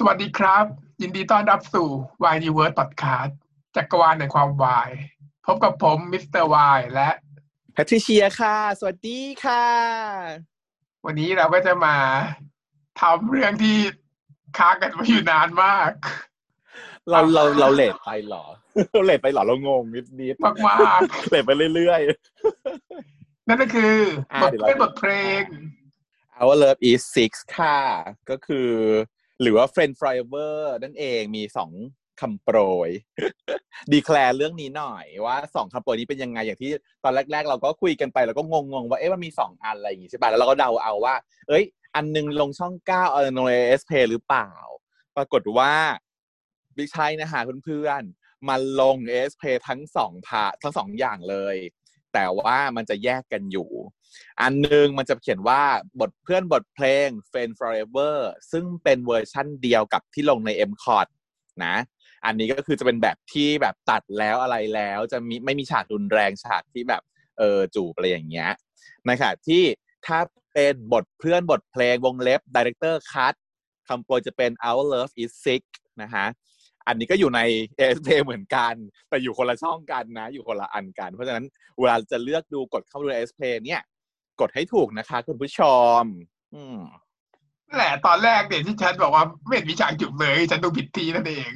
[0.00, 0.64] สวัสดีครับ
[1.02, 1.88] ยินดีต้อนรับสู่
[2.32, 3.32] Y Universe Podcast
[3.76, 4.90] จักรวาลในความวาย
[5.46, 7.10] พบกับผมมิสเตอร์วายและ
[7.72, 9.66] แพทริเชียค่ะ สวัสดีค่ะ
[11.04, 11.96] วันนี้เราก็จะมา
[13.00, 13.76] ทำเรื่องที่
[14.58, 15.90] ค้างกันมาอยู่นานมาก
[17.10, 18.44] เราเราเรา late ไปเหรอ
[18.92, 23.96] เรา late ไปเหรอ เรางงนิดนิดมากมาก late ไปเรื่อยๆ นั่นก็คือ
[24.32, 27.80] อ่าบทเดี๋ยวเราเป็นบทเพลงๆ Our Love is Six ค่ะ
[28.30, 28.70] ก็คือ
[29.40, 31.70] หรือว่า Friend Forever นั่นเองมีสอง
[32.20, 32.90] คำโปรย
[33.92, 36.70] ดีแคลร์เรื่องนี้หน่อยว่าสองคำโปรยนี้เป็นยังไง อย่างที่
[37.04, 41.14] ตอนแรก ๆ เราก็คุยกันไปแล้วก็งงๆ ว่าเอ๊ะมันมีสองอันอะไรอย่างงี้ใช่ป่ะแล้วเราก็เดาเอาว่า
[41.48, 41.64] เอ้ย
[41.94, 44.50] อันหนึงลงช่องเก้าเออลงในเอสเพหรือเปล่า
[45.16, 45.72] ปรากฏว่า
[46.74, 51.56] ไม่ใช่นะฮะเพื่อนๆมันลงเอสเพทั้งสองพาทั้งสองอย่างเลย
[52.14, 53.70] แต่ว่ามันจะแยกกันอยู่
[54.40, 55.62] อันหนึงมันจะเขียนว่า
[56.00, 58.16] บทเพื่อนบทเพลง Friend Forever
[58.52, 61.06] ซึ่งเป็นเวอร์ชั่นเดียวกับที่ลงใน m c o t
[61.64, 61.76] นะ
[62.24, 67.02] อันนี้ก็คือจะเป็นแบบที่แบบตัดแล้วอะไรแล้ว จะมีไม่มีฉากรุนแรงฉากที่แบบ
[67.38, 68.50] เออจูบอะไรอย่างเงี้ย
[69.08, 69.62] นะคะที่
[70.06, 70.18] ถ้า
[70.54, 73.34] เป็นบทเพื่อนบทเพลงวงเล็บ Director Cut
[73.88, 75.64] คำโปรยจะเป็น Our Love is Sick
[76.02, 76.26] นะฮะ
[76.88, 77.40] อันนี้ก็อยู่ใน
[77.78, 78.74] ASP เหมือนกัน
[79.08, 81.46] แต่อยู่คนละช่องกันนะ อยู่คนละอันกัน เพราะฉะนั้น
[81.78, 83.82] เวลาจะเลือกดูกดเข้าไปดู ASP เนี่ย
[84.40, 85.60] กดให้ถูกนะคะ คุณผู้ช
[86.00, 86.02] ม
[86.54, 86.80] อืม
[87.68, 91.50] นั่นแหละตอนแรกเนี่ยที่ฉันบอกว่าไม่เห็นมีฉากจูบเลย ฉันดูผิดทีนั่นเอง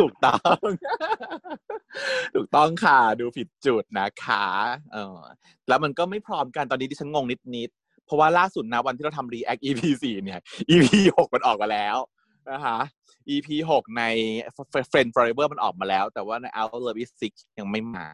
[0.00, 0.58] ถูกต้อง
[2.34, 4.46] ถูกต้องค่ะ ดูผิดจุดนะคะ
[4.92, 5.20] เออ
[5.68, 7.24] แล้วมันก็ไม่พร้อมกันตอนนี้ที่ฉันงง
[7.56, 10.40] นิดๆเพราะว่าล่าสุดนะวันที่เราทำ React EP 4เนี่ย
[10.70, 11.96] EP 6มันออกมาแล้ว
[12.52, 12.78] นะคะ
[13.28, 14.02] EP 6 ใน
[14.92, 18.08] Friend Forever มันออกมาแล้ว แต่ว่าใน Our Love is Six ยังไม่มา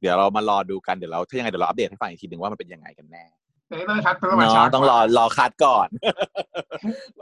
[0.00, 3.24] เดี๋ยวเรามารอดูกัน เดี๋ยวเราถ้ายังไงเดี๋ยวเราอัปเดตให้ฟังอีกทีหนึ่งว่ามันเป็นยังไงกันแน่
[3.68, 5.88] แต่ต้องชัดต้องมาเนาะช้าต้องรอรอคัดก่อน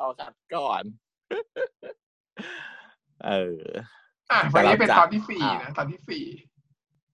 [0.00, 0.82] รอคัดก่อน
[3.26, 3.62] เออ
[4.30, 6.24] อะวันนี้เป็นแต่เราจะตอนที่สี่อ่านะตอนที่สี่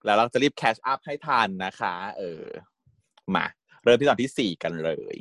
[0.05, 2.45] แล้วเราจะรีบแคชอัพให้ทันนะคะ เออ
[3.37, 3.47] มา
[3.85, 5.17] เริ่มที่ตอนที่สี่กันเลย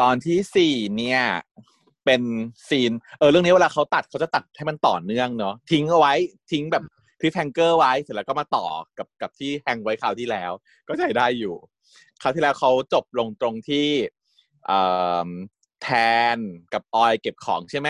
[0.00, 1.20] ตอนที่สี่เนี่ย
[2.04, 2.22] เป็น
[2.68, 6.14] scene เออเรื่องนี้เวลาเขาตัดเขาจะตัดให้มันต่อเนื่องเนาะทิ้งเอาไว้
[6.52, 6.84] ทิ้งแบบ
[7.20, 8.66] cliffhanger ไว้เสร็จแล้วก็มาต่อ
[8.98, 10.52] กับกับที่ hang ไว้คราวที่แล้ว
[10.88, 11.54] ก็ใช้ได้อยู่
[12.22, 13.88] คราวที่แล้วเขาจบลงตรงที่
[14.66, 14.80] เอ่
[15.26, 15.28] อ
[15.82, 15.88] แท
[16.34, 16.36] น
[16.72, 17.88] กับออยเก็บของใช่ไหม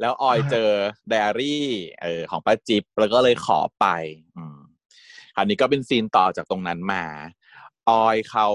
[0.00, 0.70] แล้วออยเจอ
[1.08, 1.66] ไดอารี่
[2.02, 3.86] เออของป้าจิ๊บแล้วก็เลยขอไป
[4.36, 4.58] อืม
[5.36, 7.04] อันนี้ก็เป็นซีนต่อจากตรงนั้นมา
[7.90, 8.48] ออยเขา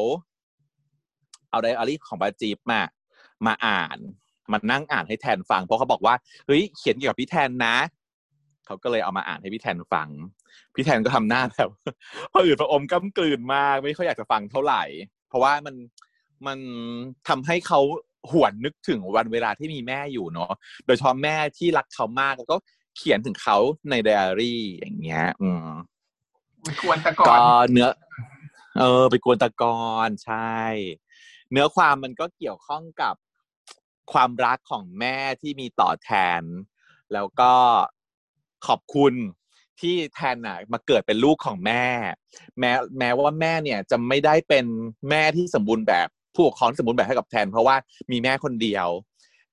[1.51, 2.81] เอาไดอารี่ของป้าจิ๊บมา
[3.45, 3.97] มาอ่าน
[4.51, 6.16] มานั่งอ่านให้แทนฟัง เพราะเขาบอกว่า
[6.47, 7.75] เฮ้ยเขียนเกี่ยวกับพี่แทนนะ
[8.66, 10.09] เขาก็เลยเอามาอ่านให้พี่แทนฟัง
[10.75, 11.69] พี่แทนก็ทำหน้าแบบ
[12.31, 14.84] พออืดพระอมก้ากลืนมากไม่ค่อยอยากจะฟังเท่าไหร่
[15.28, 15.75] เพราะว่ามัน
[16.47, 16.59] มัน
[17.28, 17.79] ทำให้เขา
[18.31, 20.51] หวนนึกถึงวันเวลาที่มีแม่อยู่เนาะ
[20.85, 22.57] โดยเฉพาะแม่ที่รักเขามากแล้วก็
[22.97, 23.57] เขียนถึงเขา
[23.90, 25.67] ในไดอารี่อย่างเงี้ย อืม
[26.63, 27.40] ไม่ควรแต่ก่อก็น
[27.72, 27.90] เนื้อ
[28.79, 30.57] เออ ไปกวนตะกอนใช่
[31.51, 33.16] เนื้อความมันก็เกี่ยวข้องกับ
[34.13, 36.41] ความรักของแม่ที่มีต่อแทน
[37.13, 37.53] แล้วก็
[38.67, 39.13] ขอบคุณ
[39.79, 41.85] ที่แทนน่ะมาเกิดเป็นลูกของแม่
[42.59, 44.66] แม้แม้ว่าแม่เนี่ยจะไม่ได้เป็น
[45.09, 47.75] แม่ที่สมบูรณ์แบบผู้ปกครองสมบูรณ์แบบให้กับแทน เพราะว่า
[48.11, 48.88] มีแม่คนเดียว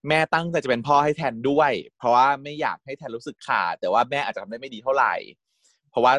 [0.08, 5.14] แม่ตั้งใจจะเป็นพ่อให้แทนด้วย เพราะว่าไม่อยากให้แทนรู้สึกขาดแต่ว่าแม่อาจจะทำได้ไม่ดีเท่าไหร่
[5.90, 6.12] เพราะว่า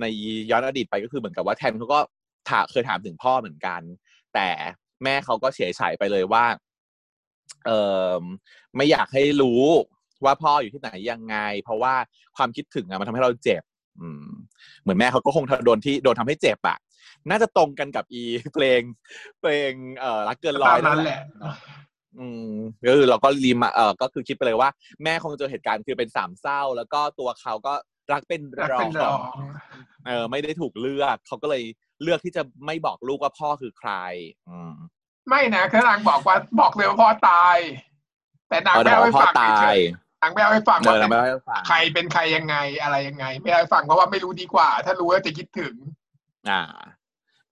[0.00, 0.04] ใน
[0.50, 2.00] ย้อนอดีตไปก็คือเหมือนกับว่าแทนเขาก็
[2.50, 3.80] ถามเคยถามถึงพ่อเหมือนกัน
[4.34, 4.48] แต่
[5.04, 6.44] แม่เขาก็เฉยฉายไปเลยว่า
[7.66, 7.70] เอ
[8.18, 8.22] อ
[8.76, 9.62] ไม่อยากให้รู้
[10.24, 11.94] ว่าพ่ออยู่ที่ไหนยังไง เพราะว่า
[12.36, 13.62] ความคิดถึงอะมันทำให้เราเจ็บ
[14.00, 14.26] อืม
[14.82, 16.78] เหมือนแม่เขาก็คงโดนที่โดนทำให้เจ็บอะ
[17.30, 18.22] น่าจะตรงกันกับอี
[18.54, 18.80] เพลง
[19.40, 21.54] เพลงเอ่อรักเกินร้อยตามนั้นแหละเนอะ
[22.18, 22.52] อืม
[22.88, 24.70] ก็คือเราก็รีมาเออก็คือคิดไปเลยว่า
[25.02, 27.74] แม่คงเจอเหตุการณ์คือเป็นสามเศร้า แล้วก็ตัวเขาก็
[28.12, 29.20] รักเป็นรักรอเป็นรอง
[30.06, 31.62] เออไม่ได้ถูกเลือกเขาก็เลย
[32.02, 33.92] เลือกที่จะไม่บอกลูกว่าพ่อคือใคร
[34.48, 34.74] อืม
[35.28, 37.56] ไม่นะคือนางบอกว่าบอกเลยว่าพ่อตาย
[38.48, 45.74] แต่นางเออไม่เดี๋ยวเอาให้พ่อฟังตาเฉยยๆนางไม่เอาให้ฟังเอว่าอเป็นไม่ให้ฟังใครเป็นใครยังไงอะไรยังไง ไม่เอาให้ฟังเพราะว่าไม่รู้ดีกว่า ถ้ารู้แล้วจะคิดถึง
[46.50, 46.62] อ่า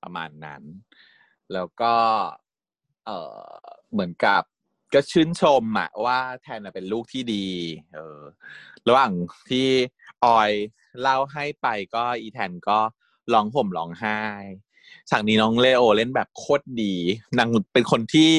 [0.03, 0.63] ประมาณนั้น
[1.53, 1.95] แล้วก็
[3.07, 3.37] เออ
[3.93, 4.43] เหมือนกับ
[4.95, 7.47] ก็ชื่นชมอะว่าแทนน่ะเป็นลูกที่ดี
[7.95, 8.21] เออ
[8.89, 9.13] ระหว่าง
[9.51, 9.69] ที่
[10.25, 10.51] ออย
[11.01, 12.79] เล่าให้ไปก็อีแทนก็
[13.33, 14.21] ร้องห่มร้องไห้
[15.11, 16.95] ฉากนี้น้องเลโอเล่นแบบโคตรดี
[17.39, 18.31] นางเป็นคนที่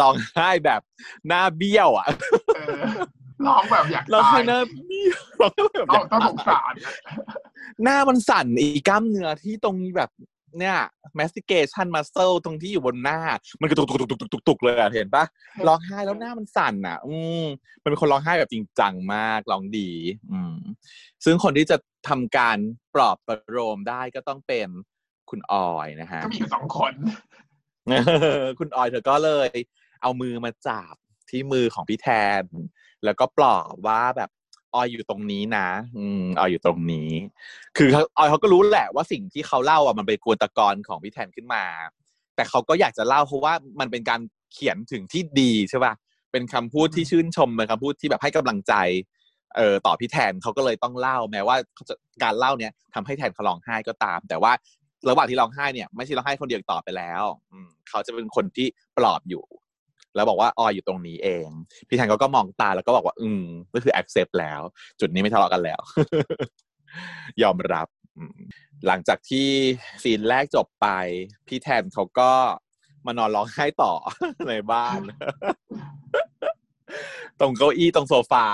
[0.00, 0.80] ร้องไห้แบบ
[1.28, 2.06] หน้าเบี้ยวอะ
[2.56, 2.84] เออ
[3.46, 6.74] ร้องแบบอยากร้องตาไห้ยหน้าเบี้ยวร้องไห้แบบต้องต้องสงอยากสาร
[7.82, 10.10] หน้ามันสั่นอีกกล้ามเนื้อที่ตรงแบบ
[10.58, 10.76] เนี่ย
[11.18, 13.20] mastication muscle ตรงที่อยู่บนหน้า
[13.60, 15.24] มันกระตุกตุกตุกตุกตุกตุกเลยอะเห็นปะ
[15.66, 17.44] ร้องไห้แล้วหน้ามันสั่นอะ อืม
[17.82, 19.90] มันเป็นคนร้องไห้แบบจริงจังมากร้องดี
[20.32, 20.56] อืม
[21.24, 21.76] ซึ่งคนที่จะ
[22.08, 22.58] ทำการ
[22.94, 24.68] ปลอบประโลมได้ก็ต้องเป็น
[25.30, 26.92] คุณออยนะฮะก็มีอยู่สองคน
[28.58, 29.50] คุณออยเธอก็เลย
[30.02, 30.94] เอามือมาจับ
[31.30, 32.08] ที่มือของพี่แท
[32.42, 32.44] น
[33.04, 34.30] แล้วก็ปลอบว่าแบบ
[34.74, 37.10] ออยอยู่ตรงนี้นะ อืมออยอยู่ตรงนี้
[37.76, 41.64] คือเขาออยเขาก็รู้แหละว่าสิ่งที่เขาเล่าอะมันเป็นกวนตะกรของพี่แทนขึ้นมา
[42.36, 44.20] แต่เขาก็อยากจะเล่าเพราะว่ามันเป็นการ
[44.52, 45.92] เขียนถึงที่ดีใช่ป่ะ
[46.32, 48.74] เป็นคำพูดที่ชื่นชมเป็นคำพูดที่แบบให้กำลังใจ
[49.56, 51.56] เอ่อต่อพี่แทนเขาก็เลยต้องเล่าแม้ว่า
[52.22, 54.52] การเล่าเนี้ยทำให้แทนเขาร้องไห้ก็ตาม แต่ว่า
[55.08, 58.66] ระหว่างที่ร้องไห้เนี่ย ไม่ใช่ร้องไห้คนเดียวต่อไปแล้ว อืมเขาจะเป็นคนที่
[58.98, 59.44] ปลอบอยู่
[60.14, 61.48] แล้วบอกว่าออยอยู่ตรงนี้เอง
[61.88, 63.42] พี่แทนเขาก็มองตาแล้วก็บอกว่า อืม
[63.74, 64.60] ก็คือ accept แล้ว
[65.00, 65.80] จุดนี้ไม่ทะเลาะกันแล้ว
[67.42, 67.88] ยอมรับ
[68.86, 69.48] หลังจากที่
[70.02, 70.86] ซีนแรกจบไป
[71.46, 72.30] พี่แทนเขาก็
[73.06, 73.92] มานอนร้องไห้ต่อ
[74.48, 75.00] ในบ้าน
[77.40, 78.46] ตรงเก้าอี้ตรงโซฟา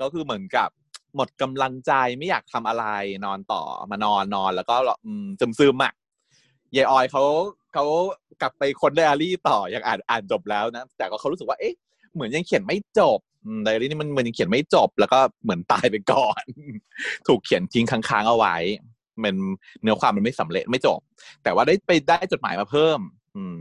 [0.00, 0.68] ก็คือเหมือนกับ
[1.16, 2.84] หมดกำลังใจไม่อยากทำอะไร
[3.24, 5.92] นอนต่อมานอนนอนแล้วก็อืมซึมซึมอะ
[6.76, 7.24] ยายออยเขา
[7.74, 7.84] เขา
[8.40, 11.74] กลับไปค้นไดอารี่ต่อยังอ่านอ่านจบแล้วนะ แต่ก็เขารู้สึกว่าเอ๊ะ
[12.14, 13.18] เหมือนยังเขียนไม่จบ
[13.64, 16.44] ไดอารี่นี่มันเหมือนยังเขียนไม่จบ แล้วก็เหมือนตายไปก่อน
[17.26, 18.56] ถูกเขียนทิ้งค้างๆเอาไว้
[19.24, 19.34] มัน
[19.82, 21.00] เนื้อความมันไม่สำเร็จไม่จบ
[21.42, 23.00] แต่ว่าได้ไปได้จดหมายมาเพิ่ม
[23.36, 23.60] อืม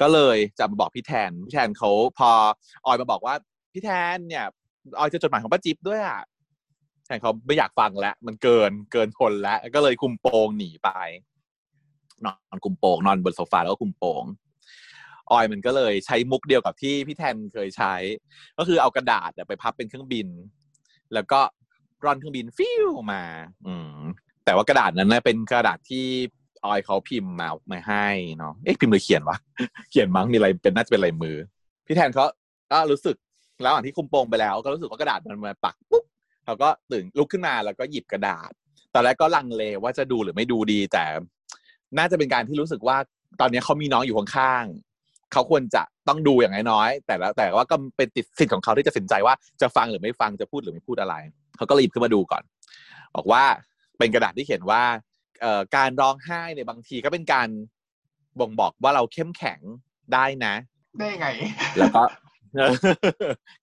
[0.00, 2.30] ก็เลยจะมาบอกพี่แทนพี่แทนเขาพอ
[2.86, 3.34] ออยมาบอกว่า
[3.72, 4.46] พี่แทนเนี่ย
[4.98, 6.20] ออยเจะจดหมายของป้าจิ๊บด้วยอะ
[7.06, 10.90] แทนเขาไม่อยากฟังแล้วมันเกินเกินทนแล้วก็เลยคุมโปงหนีไป
[12.24, 14.24] นอนคุมโปงนอนบนโซฟาแล้วก็คุมโปง
[15.30, 17.94] ออยมันก็เลยใช้มุกเดียวกับที่พี่แทนเคยใช้
[18.58, 20.28] ก็คือเอากระดาษไปพับเป็นเครื่องบิน
[21.14, 21.40] แล้วก็
[22.04, 23.22] ร่อนเครื่องบินฟิวมา
[23.66, 23.98] อืม
[24.44, 26.06] แต่ว่ากระดาษนั้นนะเป็นกระดาษที่
[26.64, 28.06] ออยเขาพิมพ์มามาให้
[28.38, 29.36] เนาะเอ๊ะพิมพ์หรือเขียนวะ
[29.90, 31.36] เขียนมั้งมีอะไรเป็นน่าจะเป็นลายมือ
[31.86, 32.24] พี่แทนเขา
[32.72, 33.16] ก็รู้สึก
[33.62, 36.04] แล้วอ่านที่คุมโปงไปแล้ว ก็รู้สึกว่ากระดาษมันมาปักปุ๊บ
[36.44, 38.50] เขาก็ตื่นลุกขึ้นมาแล้วก็หยิบกระดาษ
[38.94, 41.04] ตอนแรกก็ลังเลว่าจะดูหรือไม่ดูดี แต่
[41.98, 42.96] น่าจะเป็นการที่รู้สึกว่า
[43.40, 51.14] ตอนนี้เขามีน้องอยู่ข้างๆเขาควรจะต้องดูอย่างน้อยๆแต่แล้วแต่ว่าก็เป็นติดสิทธิ์ของเขาที่จะตัดสินใจว่าจะฟังหรือไม่ฟังจะพูดหรือไม่พูดอะไร
[51.56, 52.42] เขาก็รีบขึ้นมาดูก่อน
[53.16, 53.44] บอกว่า
[53.98, 54.82] เป็นกระดาษที่เขียนว่า
[55.40, 57.48] เอ่อการร้องไห้เนี่ยบางทีก็เป็นการ
[58.40, 59.60] บ่งบอกว่าเราเข้มแข็ง
[60.12, 60.54] ได้นะ
[61.00, 61.28] ได้ไง
[61.78, 62.02] แล้วก็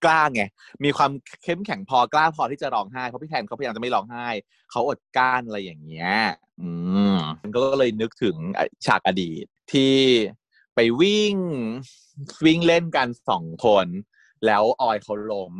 [0.05, 0.41] กล้าไง
[0.83, 1.11] มีความ
[1.43, 4.27] เข้มแข็งพอกล้าพอที่จะร้องไห้เพราะพี่แทนเขาพยายามจะไม่ร้องไห้
[4.71, 6.13] เขาอดกลั้นอะไรอย่างเงี้ย
[6.61, 6.71] อื
[7.13, 8.35] มมันก็เลยนึกถึง
[8.85, 9.95] ฉากอดีตที่
[10.75, 11.35] ไปวิ่ง
[12.45, 13.87] วิ่งเล่นกันสองคน
[14.45, 15.53] แล้วออยเขาล้ม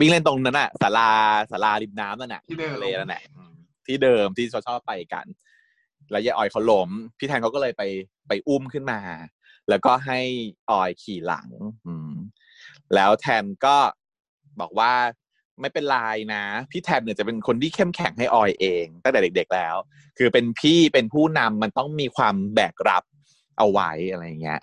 [0.00, 1.10] วิ่งเล่นตรงนั้นน่ะศาลา
[1.50, 3.54] ศาลาริมน้ำนั่นน่ะที่เดิมทะเลนั่นแหละอืม
[3.86, 5.26] ที่เดิมที่เขาชอบไปกัน
[6.10, 7.82] แล้วยายออยเขาล้มพี่แทนเขาก็เลยไป
[8.28, 9.00] ไปอุ้มขึ้นมา
[9.68, 10.20] แล้วก็ให้
[10.70, 11.48] ออยขี่หลัง
[11.86, 12.12] อืม
[12.94, 13.76] แล้วแทนก็
[14.60, 14.92] บอกว่า
[15.60, 15.96] ไม่เป็นไร
[16.34, 19.76] นะ พี่แทนเนี่ยจะเป็นคนที่เข้มแข็งให้ออยเอง ตั้งแต่เด็ก ๆแล้ว
[20.18, 23.02] คือเป็นพี่เป็นผู้นำมันต้องมีความแบกรับ
[23.58, 24.60] เอาไว้อะไรเงี้ย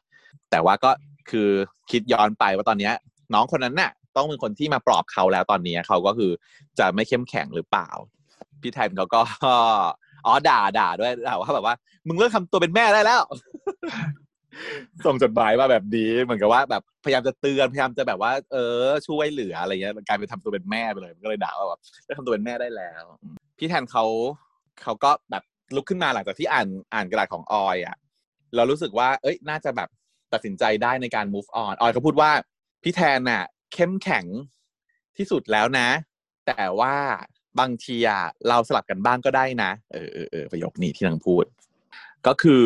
[0.50, 0.92] แต่ว่าก็
[1.30, 1.50] คือ
[1.92, 2.94] คิดย้อนไปว่าตอนเนี้ย
[3.34, 6.32] น้องคนนั้นน่ะ ต้องเป็นคนที่มาปลอบเขาแล้วตอนนี้เขาก็คือ
[6.80, 7.90] จะไม่เข้มแข็งหรือเปล่า
[8.62, 9.22] พี่แทนเขาก็
[10.26, 11.76] อ๋อด่าด่าด้วยด่าว่าแบบว่า
[12.08, 13.22] มึงเลิกทำตัวเป็นแม่ได้แล้ว
[15.06, 23.04] ส่งจดหมายมาแบบนี้เหมือนกับว่าแบบพยายามจะเตือนพยายามจะแบบว่า เออ ช่วยเหลืออะไรเงี้ยกลายเป็นทำตัวเป็นแม่ไปเลยก็เลยด่าว่าแบบเลิกทำตัวเป็นแม่ได้แล้ว
[23.58, 24.06] พี่แทนเขา
[24.84, 25.44] เขาก็แบบ
[25.76, 27.98] ลุกขึ้นมาหลังจากที่อ่านอ่านกระดาษของออยอะ
[28.56, 29.90] เรารู้สึกว่า เอ้ยน่าจะแบบ
[30.34, 32.32] ตัดสินใจได้ในการ move on ออยเขาพูดว่า
[32.84, 33.44] พี่แทนน่ะ
[33.74, 34.26] เข้มแข็ง
[35.18, 35.88] ที่สุดแล้วนะ
[36.48, 36.96] แต่ว่า
[37.60, 41.46] บางทีอะเราสลับกันบ้างก็ได้นะ เออเออเออประโยคนี้ที่นางพูด
[42.28, 42.66] ก็คือ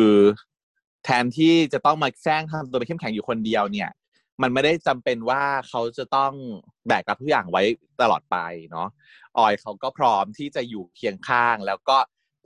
[1.04, 3.90] แทนที่จะต้องมาแซงทำตัวเป็นเข้มแข็งอยู่คนเดียวเนี่ย
[4.42, 6.32] มันไม่ได้จำเป็นว่าเขาจะต้อง
[6.88, 7.62] แบกรับทุกอย่างไว้
[8.00, 8.36] ตลอดไป
[8.70, 8.88] เนาะ
[9.38, 11.96] ออยเขาก็พร้อมที่จะอยู่เคียงข้าง แล้วก็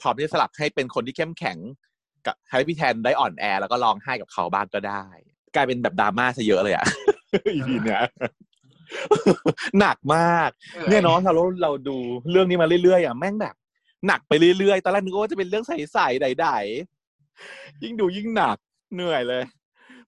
[0.00, 1.58] พร้อมที่จะสลับให้เป็นคนที่เข้มแข็ง
[2.26, 5.04] กับให้พี่แทนได้อ่อนแอ แล้วก็ร้องไห้กับเขาบ้างก็ได้
[5.54, 6.86] กลายเป็นแบบดราม่าซะเยอะเลยอะ
[7.54, 8.02] อีพีเนี้ย
[9.80, 10.50] หนักมาก
[10.88, 11.32] เนี่ยเนาะเรา
[11.62, 11.96] เราดู
[12.30, 13.54] เรื่องนี้มาเรื่อยๆอะแม่งแบบ
[14.06, 16.91] หนักไปเรื่อยๆ ตอนแรกนึกว่าจะเป็นเรื่องใสๆใดๆ
[17.82, 18.56] ยิ่งดูยิ่งหนัก
[18.94, 19.44] เหนื่อยเลย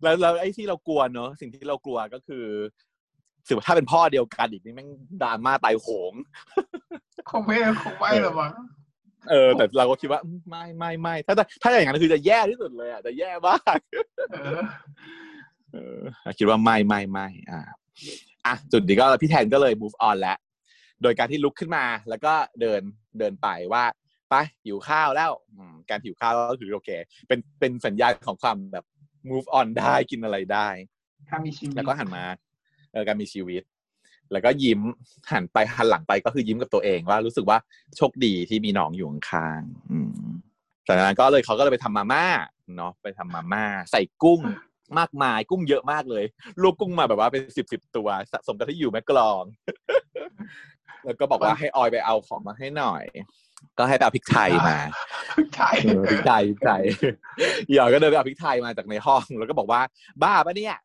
[0.03, 2.45] แล้วแล้วไอ้ที่เรากลัวเนอะสิ่งที่เรากลัวก็คือ
[3.47, 4.89] สือว่าถ้าเป็นพ่อเดียวกันอีกนี่แม่ง
[5.23, 6.13] ดราม่าตายโหง
[7.31, 8.53] คงไม่คงไม่หรอกมั้ง
[9.31, 13.79] เออ แต่เราก็คิดว่าอืมไม่ไม่ไม่ถ้าถ้าอย่างนั้นคือจะแย่ที่สุดเลยอะจะแย่มาก
[14.33, 14.61] เออ
[15.73, 16.01] เออ
[16.39, 17.61] คิดว่าไม่ไม่ไม่อ่า
[18.47, 20.39] อะจุดนี้ก็พี่แทนก็เลย move on แล้ว
[21.03, 22.83] โดยการที่ลุกขึ้นมาแล้วก็เดิน
[23.19, 23.85] เดินไปว่า
[24.31, 26.91] ไปหิวข้าวแล้วอืมการหิวข้าวก็คือโอเค
[27.29, 28.85] เป็นเป็นสัญญาณของความแบบ
[29.31, 30.69] move on ได้กินอะไรได้
[31.29, 32.25] ถ้ามีชีวิตแล้วก็หันมา
[32.93, 33.63] เออการมีชีวิต
[34.33, 34.81] แล้วก็ยิ้ม
[35.33, 37.59] หันไปหันหลังไปก็คือยิ้มกับตัวเองว่ารู้สึกว่า
[37.97, 40.13] โชคดีที่มีน้องอยู่ข้างๆอืม
[40.87, 42.27] จากนั้นก็เลยเขาก็เลยไปทำมาม่า
[42.77, 44.41] เนาะไปทำมาม่า ใส่กุ้ง
[44.99, 46.25] มากมายกุ้งเยอะมากเลย
[46.63, 49.45] ลูกกุ้งมาแบบว่าเป็นสิบสิบตัวสะสมกันที่อยู่แม่กลอง
[51.05, 53.05] แล้วก็บอกว่าให้ออยไปเอาของมาให้หน่อย
[53.79, 54.79] ก็ให้ไปเอาพริกไทยมา
[55.55, 56.83] ใช่เออพริกไทยพริกไทย
[57.73, 59.81] หยอยก็เดินไปเอาพริกไทยมาจากในห้อง แล้วก็บอกว่า
[60.23, 60.77] บ้าปะเนี่ย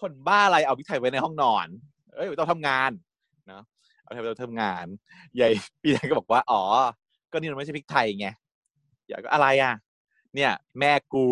[0.00, 1.66] คนบ้าอะไรเอาพริกไทยไว้ในห้องนอน
[2.14, 2.90] เอ้ยต้องทำงาน
[3.48, 3.62] เนาะ
[4.02, 4.86] เอาไปต้องทำงาน
[5.36, 5.48] ใหญ่
[5.82, 6.62] พี่แดงก็บอกว่าอ๋อ
[7.32, 8.28] ก็นี่มันไม่ใช่พริกไทยไง
[9.08, 9.72] หยอยก็อะไรอะ
[10.34, 11.26] เนี่ย แม่กู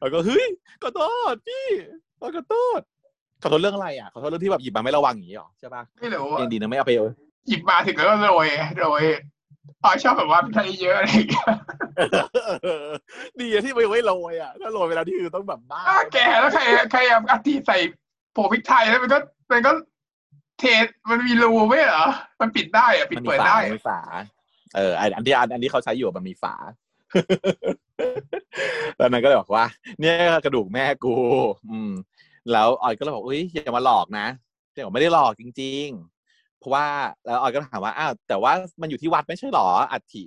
[0.00, 0.46] แล้วก็เฮ้ย
[0.82, 1.66] ขอโทษพี่
[2.20, 2.80] ขอโทษ
[3.42, 6.92] ขอโทษเรื่องอะไรอะขอโทษเรื่องที่แบบหยิบมาไม่ระวังอย่างนี้หรอใช่ปะไม่รู้ยังดีนะไม่เอาไป
[7.46, 9.04] หยิบมาถึงแล้วก็โรยโรย
[9.84, 11.46] อ๋อชอบแบบว่าใช้เยอะอะไรอย่างเงี้ย
[13.38, 17.78] ดีอะที่ไม่ไว้โรยอะถ้าโรยไปแล้วที่คือต้องแบบบ้าอ้าแกแล้วใครใครเอาอาทิใส่
[18.32, 19.18] โผพริกไทยแล้วมันก็
[19.52, 19.72] มันก็
[20.58, 20.64] เท
[21.10, 22.06] มันมีรูไม่เหรอ
[22.40, 24.00] มันปิดได้อะปิดมันมีเปิดฝาได้มันมีฝา
[24.76, 26.54] เอออันอันที่อันอันที่เขาใช้อยู่มันมีฝา
[28.96, 29.64] แล้วนั้นก็เลยบอกว่า
[30.00, 31.14] เนี่ยกระดูกแม่กู
[31.70, 31.90] อืม
[32.52, 34.26] แล้วออยก็เลยบอกอุ้ยอย่ามาหลอกนะ
[34.72, 36.11] เดี๋ยวไม่ได้หลอกจริงๆ
[36.62, 36.88] เพราะว่า
[37.24, 40.22] แล้วออยก็ถามว่าอ้าวแต่ว่ามันอยู่ที่วัดไม่ใช่หรออัฐิ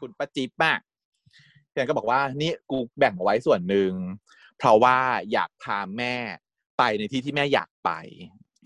[0.00, 0.80] คุณประจิ๊บมาก
[1.70, 3.92] เพียนก็บอกว่านี่กูแบ่งเอาไว้ส่วนหนึ่ง
[4.58, 4.96] เพราะว่า
[5.32, 6.14] อยากพาแม่
[6.78, 7.90] ไปในที่ที่แม่อยากไป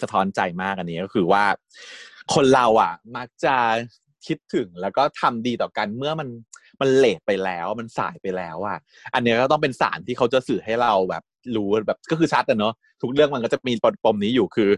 [0.03, 1.45] สะท้อนใจมากอันนี้ก็คือว่า
[2.35, 3.57] คนเราอะ มักจะ
[4.27, 6.29] คิดถึงแล้วก็ทำดีต่อกันเมื่อมัน
[6.83, 8.79] มันเลทไปแล้วมันสายไปแล้วอะ
[9.15, 11.23] อันเนี้ยก็ต้องเป็นสารที่เขาจะสื่อให้เราแบบ
[11.57, 13.73] รู้แบบก็คือชัดอะเนาะทุกเรื่องมันก็จะมี
[14.05, 14.71] ปมนี้อยู่คือ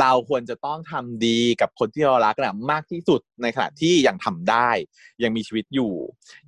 [0.00, 4.68] เราควรจะต้องทำดีกับคนที่เรารักนะมากที่สุดในขณะที่ยังทำได้
[5.22, 5.92] ยังมีชีวิตอยู่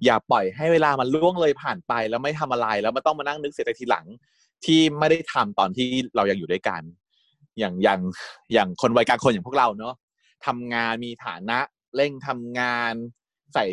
[0.04, 4.06] อย่าปล่อยให้เวลามันล่วงเลยผ่านไป แล้วไม่ทำอะไรแล้วมาต้องมานั่งนึกเสียใจทีหลัง
[4.64, 6.82] ที่ไม่ได้ทำตอนที่เรายังอยู่ด้วยกัน
[7.58, 8.00] อย่างอย่าง
[8.52, 9.94] อย่างคนวัยกลางคนอย่างพวกเราเนาะ
[10.46, 11.58] ทำงานมีฐานะ
[11.96, 12.92] เร่งทำงาน
[13.54, 13.64] ใส่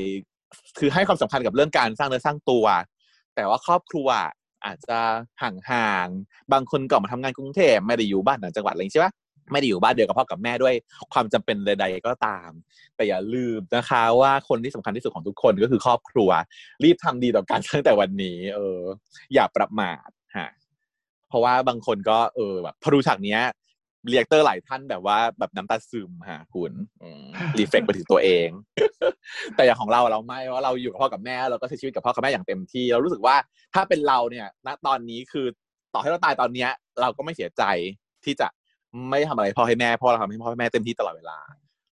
[0.79, 2.65] คือให้ความสำคัญกับเรื่องการสร้างเนื้อสร้างตัว
[3.35, 4.09] แต่ว่าครอบครัว
[4.65, 4.99] อาจจะ
[5.41, 9.13] ห่างๆ บางคนก็มาทำงานกรุงเทพไม่ได้อยู่บ้านต่างจังหวัดอะไรอย่างนี้ใช่ปะ
[9.51, 10.73] ไม่ได้อยู่บ้านเดียวกับพ่อกับแม่ด้วย
[11.13, 12.49] ความจำเป็นใดๆก็ตาม
[12.95, 16.29] แต่อย่าลืมนะคะว่าคนที่สำคัญที่สุดของทุกคนก็คือครอบครัว
[16.83, 18.79] รีบทำดีต่อกันตั้งแต่วันนี้ เออ
[19.33, 20.49] อย่าประมาทฮะ
[21.29, 23.41] เพราะว่าบางคนก็เออแบบพอดูฉากเนี้ย
[24.09, 26.73] เรียกเตอร์หลายท่านแบบว่าแบบน้ำตาซึมฮะคุณ
[27.57, 28.49] reflect ไปถึงตัวเอง
[29.55, 33.35] แต่อย่างของเราเราไม่ว่าเราอยู่กับพ่อกับแม่เราก็ใช้ชีวิตกับพ่อกับแม่อย่างเต็มที่ เรารู้สึกว่า
[33.73, 35.45] ถ้าเป็นเราเนี่ยณตอนนี้คือ
[35.93, 36.69] ต่อให้เราตายตอนเนี้ย
[37.01, 37.63] เราก็ไม่เสียใจ
[38.25, 38.47] ที่จะ
[39.09, 41.39] ไม่ทำอะไรพ่อให้แม่เพราะเราทำให้พ่อให้แม่เต็มที่ตลอดเวลา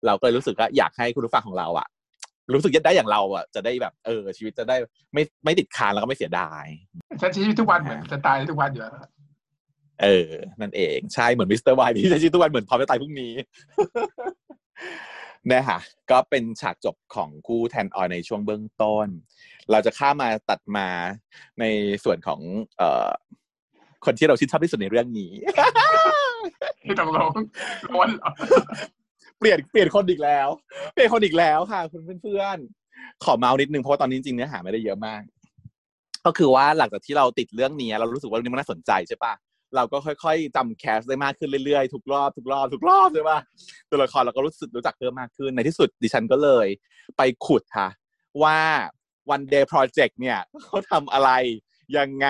[0.06, 1.88] เราก็เลยรู้สึกว่าอยากให้คุณผู้ฟังของเราอะ
[2.54, 4.76] รู้สึกได้อย่างเราอะจะได้แบบเออชีวิตจะได้
[5.14, 6.66] ไม่ไม่ติดค้างแล้วก็ไม่เสียดาย
[7.22, 8.92] ฉันใช้ชีวิตทุกวันเหมือนจะตายทุกวันอยู่แล้ว
[10.04, 13.34] เออ นั่นเองใช่เหมือนมิสเตอร์วายที่ใช้ชีวิตทุกวันเหมือนพร้อมจะตายพรุ่งนี้
[15.52, 15.80] นะฮะ
[16.12, 19.08] ก็เป็นฉากจบของคู่แทนออยในช่วงเบื้องต้น
[19.72, 20.88] เราจะข้ามมาตัดมา
[21.60, 21.66] ใน
[22.04, 22.40] ส่วนของ
[22.78, 23.10] เอ่อ
[24.06, 25.32] คนที่เราชื่นชอบที่สุดในเรื่องนี้
[26.84, 27.34] ที่ตกลง
[27.94, 28.30] ล้วนเหรอ
[29.40, 30.48] เปลี่ยนเปลี่ยนคนอีกแล้ว
[30.94, 35.22] เปลี่ยนคนอีกแล้วค่ะ คุณเพื่อนๆขอเมาส์นิดนึงเพราะว่าตอนนี้จริงๆเนื้อหาไม่ได้เยอะมาก
[36.26, 39.34] ก็คือว่าหลังจากที่เราติดเรื่องนี้เรารู้สึกว่าเรื่องนี้มันน่าสนใจใช่ปะ
[39.76, 43.40] เราก็ค่อยๆจำแคสได้มากขึ้นเรื่อยๆ ทุกรอบทุกรอบทุกรอบใช่ปะ
[43.90, 46.68] ตัวละครเราก็รู้สึกรู้จักเพิ่มมากขึ้นในที่สุดดิฉันก็เลย
[47.18, 47.88] ไปขุดค่ะ
[48.44, 48.60] ว่า
[49.34, 51.30] one day project เนี่ยเขาทำอะไร
[51.98, 52.28] ยังไง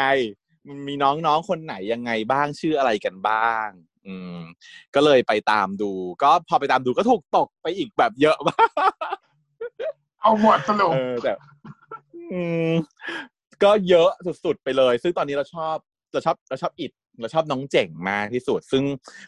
[0.87, 3.67] มีน้องๆคนไหนยังไงบ้างชื่ออะไรกันบ้าง
[4.05, 4.39] อืม
[4.95, 5.91] ก็เลยไปตามดู
[6.23, 8.69] ก็พอไปตามดูก็ถูกตกไปอีกแบบเยอะมาก
[10.21, 11.33] เอาหมดสรุปเออแต่
[12.31, 12.71] อืม
[13.63, 15.75] ก็เยอะสุดๆไปเลย ซึ่งตอนนี้เราชอบ
[16.13, 18.83] เราชอบเราชอบอิด เราชอบน้องเจ๋งมากที่สุด ซึ่ง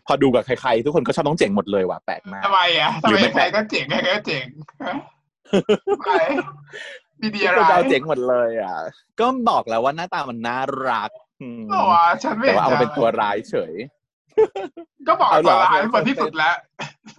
[0.05, 4.45] พอดูกับใครๆทุกคนก็ชอบน้องเจ๋งหมดเลยว่ะแปลกมากทำไมอะทำหรือไมไม่ใครก็เจ๋งใครก็เจ๋ง
[4.85, 4.95] ฮะ
[6.05, 6.23] ทำไม
[7.21, 8.77] มีดีทุกอะไรคนจะเอาเจ๋งหมดเลยอะ
[9.19, 13.73] ก็บอกแล้วว่าหน้าตามันน่ารักอืมหรอวะฉันไม่แต่เห็นว่าเอามาเป็นจะตัวร้ายเฉย
[15.07, 16.55] ก็บอกเอาเหรตัวอร้ายคนที่สุดแล้ว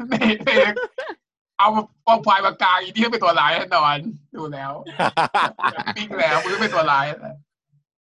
[0.08, 0.50] ในใน
[1.58, 1.68] เอา
[2.04, 3.96] เอาพลายปากกาอีที่เป็นตัวร้ายแน่นอน
[4.36, 4.72] ดูแล้ว
[5.96, 7.36] ปิ้งแล้วมึงเป็นตัวร้ายแล้ว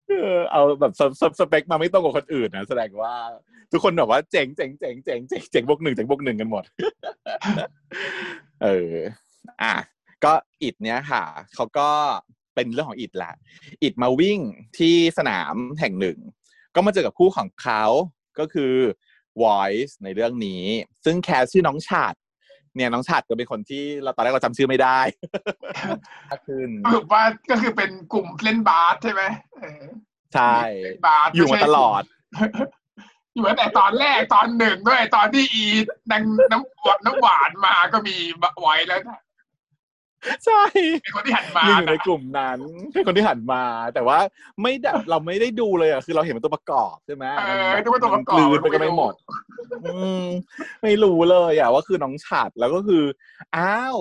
[0.09, 0.93] เออเอาแบบ
[1.39, 3.13] สเปคมาไม่ตรงกับคนอื่นนะแสดงว่า
[3.71, 6.63] ทุกคนแบบว่าเจ๋งเจ๋งเจ๋งเจ๋งเจ๋งเจ๋งบวกหนึ่งเจ๋งบวกหนึ่งกันหมด
[8.63, 8.93] เออ
[9.61, 9.75] อะ
[10.23, 10.33] ก็
[10.63, 11.23] อิดเนี้ยค่ะ
[11.55, 11.89] เขาก็
[12.55, 13.33] เป็นเรื่องของอิดแหละ
[13.83, 14.39] อิดมาวิ่ง
[14.77, 16.17] ที่สนามแห่งหนึ่ง
[16.75, 17.83] ก็มาเจอกับคู่ของเขา
[18.39, 18.73] ก็คือ
[19.41, 20.63] Voice ในเรื่องนี้
[21.05, 22.13] ซึ่งแคสชื่อน้องฉาด
[22.77, 24.99] เนี่ยน้องฉัดก็เป็นคนที่เราตอนแรกเราจำชื่อไม่ได้
[26.47, 29.23] ขึ้นสรุปว่าก็คือเป็นกลุ่มเล่นบาสใช่ไหม
[29.61, 29.83] เออ
[30.33, 32.03] ใช่เล่นบาสอยู่มาตลอด
[33.33, 35.65] อยู่ตั้งแต่ตอนแรกตอนหนึ่งด้วยตอนที่อี
[36.11, 38.15] นังน้ำหวานน้ำหวานมาก็มี
[38.61, 39.19] ไว้แล้วนะ
[40.45, 40.63] ใช่
[41.01, 42.59] เป็นคนที่หันมายืนอยู่ในนะกลุ่มนั้น
[42.93, 44.19] เป็นคนที่หันมา แต่ว่า
[44.61, 49.13] ไม่ได้เราไม่ได้ดูเลยอะคือเราเห็นเป็นตัวประกอบใช่ไหมเออนึกว่าตัวประกอบลืนไปกันไม่หมด
[49.85, 50.25] อืม
[50.83, 53.03] ไม่รู้เลยอะว่าคือน้องฉัดแล้วก็คือ
[53.57, 53.97] อ้าว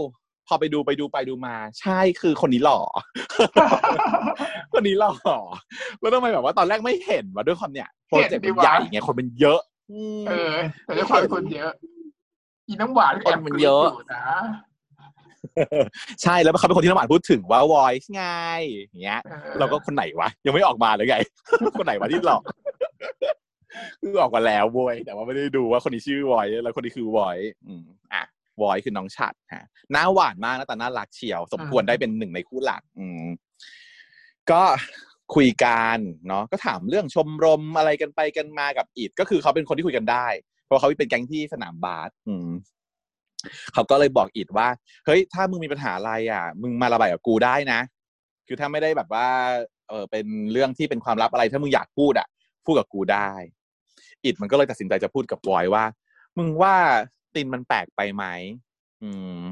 [0.49, 2.81] พอไปดูไปดูไปดูมา ใช่คือคนนี้หล่อ
[4.73, 5.13] คนนี้หล่อ
[6.01, 9.61] แล้วทำไมแบบว่าตอนแรกไม่เห็นว่าด้วยความเนี่ยโปรเจกต์มันใหญ่ไงคนมันเยอะ
[10.21, 10.55] มเออ
[10.85, 11.71] แต่ด้วยความเป็นคนเยอะ
[12.69, 14.27] อีน้ำหวานก็แอบคนมันเยอะกรี๊ดนะ
[16.23, 18.25] ใช่แล้วเขาเป็นคนที่น้ำหวานพูดถึงว่า voice ไง
[18.79, 21.17] อย่างเงี้ยออเราก็คนไหนวะ ยังไม่ออกมาเลยไง
[21.79, 22.43] คนไหนวะที่หลอก
[24.01, 27.39] คือออกมาแล้วโวยแต่ว่าไม่ได้ดูว่าคนนี้ชื่อวอยแล้วคนนี้คือวอย
[27.69, 28.23] อืมอะ
[28.63, 33.25] วอยคือน้องฉัดฮะหน้าหวานมากหน้าตาน่ารักเฉียว สมควรได้เป็นหนึ่งในคู่หลัก อืม
[34.51, 34.63] ก็
[35.35, 35.99] คุยกัน
[36.29, 40.27] เนาะก็ถามเรื่องชมรมอะไรกันไปกันมากับอิดก็คือเขาเป็นคนที่คุยกันได้
[40.65, 42.49] เพราะเขาเป็นแก๊งที่สนามบาสอืม
[43.75, 44.69] เขาก็เลยบอกอิดว่า
[45.07, 47.81] เฮ้ยถ้ามึงมีปัญหาอะไรอะ มึงมาระบายกับกูได้นะ
[48.47, 49.29] คือถ้าไม่ได้แบบว่า
[49.89, 52.29] เออเป็นเรื่องที่เป็นความลับอะไร ถ้ามึงอยากพูดอะ
[52.65, 53.31] พูดกับกูได้
[54.25, 55.85] อิดมันก็เลยตัดสินใจจะพูดกับวอยว่า
[56.39, 56.75] มึงว่า
[57.35, 58.25] ตินมันแปลกไปไหม
[59.03, 59.43] อืม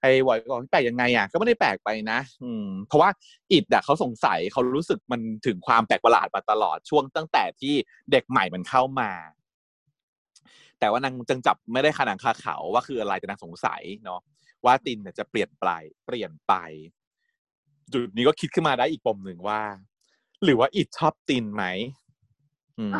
[0.00, 3.10] ไอ้วอยก็บอกแปลกยังไงอะก็ไม่ได้แปลกไปนะ อืม เพราะว่า
[3.52, 7.74] อิดอะเขาสงสัยเขารู้สึกมันถึงความแปลกประหลาดมาตลอดช่วงตั้งแต่ที่
[8.10, 9.10] เด็กใหม่มันเข้ามา
[10.80, 14.20] แต่ว่านางจังจับไม่ได้ขนังคาเขาว่าคืออะไรแต่นางสงสัยเนาะ
[14.64, 15.66] ว่าตินเนี่ยจะเปลี่ยนไป
[16.06, 16.54] เปลี่ยนไป
[17.92, 19.60] จุดนี้ก็คิดขึ้นมาได้อีกปมหนึ่งว่า
[20.44, 21.64] หรือว่าอิดชอบตินไหม
[22.78, 22.94] อืม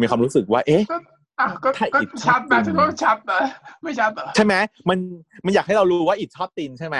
[0.00, 0.98] มีความรู้สึกว่า เอ๊ะก็
[1.40, 3.40] อะก็ถ้าก็อิดชัดชอนะบฉันจริงว่าชัดนะ
[3.82, 4.54] ไม่ชัดเหรอใช่ไหม
[4.88, 4.98] มัน
[5.44, 6.98] มันอยากให้เรารู้ว่าอิดชอบตินใช่ไหม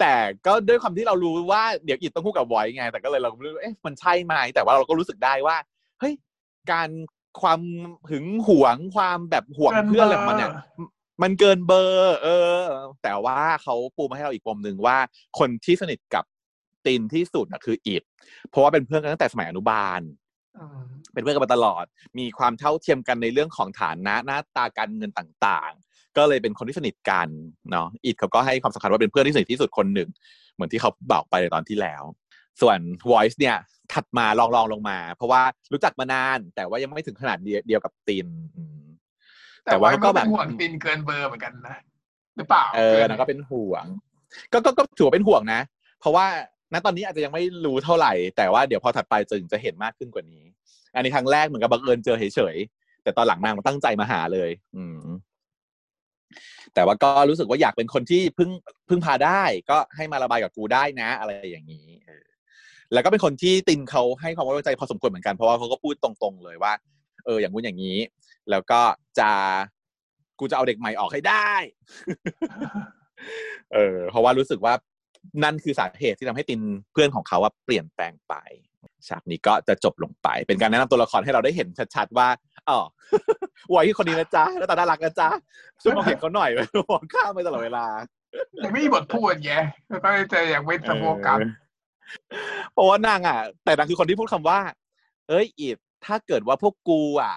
[0.00, 0.14] แต่
[0.46, 5.56] ก็ด้วยความที่เรารู้ว่าเดี๋ยวอิดต้องคู่กับไวท์ไง แต่ก็เลยเราก็ไม่รู้เอ๊ะมันใช่ไหมแต่ว่าเราก็รู้สึกได้ว่า
[6.00, 6.14] เฮ้ย
[6.72, 6.88] การ
[7.42, 7.60] ความ
[8.10, 10.52] หึงหวงความแบบห่วงเพื่อนอะไรของมันเนี่ย
[11.22, 12.28] มันเกินเบอร์ เอ
[12.58, 12.60] อ
[13.02, 14.96] แต่ว่าเขาปูมาให้เราอีกปมหนึ่งว่า
[15.38, 16.24] คนที่สนิทกับ
[16.86, 18.02] ตินที่สุดนะคืออิด
[18.50, 20.00] เพราะว่าเป็นเพื่อนกันตั้งแต่สมัยอนุบาล
[20.58, 21.84] อืมเป็นเพื่อนกันมาตลอด
[22.18, 27.28] มีความเท่าเทียมกันในเรื่องของฐานะหน้าตาการเงินต่างๆ ก็เลยเป็นคนที่สนิทกัน
[27.70, 30.08] เนาะอิดเขาก็ให้ความสำคัญว่าเป็นเพื่อนที่สนิทที่สุดคนหนึ่ง
[30.54, 32.02] เหมือนที่เขาบอกไปในตอนที่แล้ว
[32.60, 32.78] ส่วน
[33.10, 33.56] voice เนี่ย
[33.94, 38.84] ถัดมาลองลองลงมา เพราะว่ารู้จักมานาน แต่ว่ายังไม่ถึงขนาดเดียวเดียวกับตินอืม
[39.64, 41.78] แต่แต่ว่าว่าก็ก็แบแบบบห่วงตินเกินเบอร์เหมือนกันนะ
[42.36, 43.84] หรือเปล่า เออนะก็เป็นห่วง
[44.52, 45.60] ก็ก็ก็ถือว่าเป็นห่วงนะ
[46.00, 46.26] เพราะว่า
[46.72, 50.44] ณตอนนี้อาจจะยังไม่รู้เท่าไหร่ แต่ว่าเดี๋ยวพอถัดไปจึงจะเห็นมากขึ้นกว่านี้
[50.94, 55.00] อันนี้ครั้งแรกเหมือนกับบังเอิญเจอเฉยๆแต่ตอนหลังนางตั้งใจมาหาเลย อืม
[56.74, 58.50] แต่ว่าก็รู้สึกว่าอยากเป็นคนที่พึ่ง
[58.88, 62.25] พึ่งพาได้ ก็ให้มาระบายกับกูได้นะ อะไรอย่างนี้เออ
[62.92, 66.72] แล้วก็เป็นคนที่ตินเขาให้ความไว้วางใจพอสมควรเหมือนกันเพราะว่าเขาก็พูดตรงๆเลยว่า
[67.24, 67.98] เอออย่างงู้นอย่างนี้
[68.50, 68.80] แล้วก็
[69.18, 69.30] จะ
[70.38, 71.52] กูจะเอาเด็กใหม่ออกให้ได้
[73.74, 74.74] เออ เพราะว่ารู้สึกว่า
[75.44, 76.60] นั่นคือสาเหตุที่ทำให้ติน
[76.92, 78.34] เพื่อนของเขาว่าเปลี่ยนแปลงไป
[79.08, 82.28] ฉากนี้ก็จะจบลงไป เป็นการแนะนำตัวละครให้เราได้เห็นชัดๆว่า
[82.68, 82.78] อ๋อ
[83.70, 85.28] ไว้คนนี้นะจ๊ะแล้วตาน่ารักนะจ๊ะ
[85.82, 86.50] ช่วยมองเห็นเขาหน่อย
[86.90, 87.86] มองข้ามไปตลอดเวลา
[88.64, 89.54] ยังไม่มีบทพูดไง
[89.88, 91.38] แล้วก็จะยังไม่สะโพกกัน
[92.76, 94.58] เพราะว่านางอะ แต่นางคือคนที่พูดคำว่า
[95.28, 97.34] เอ้ยอิดถ้าเกิดว่าพวกกูอะ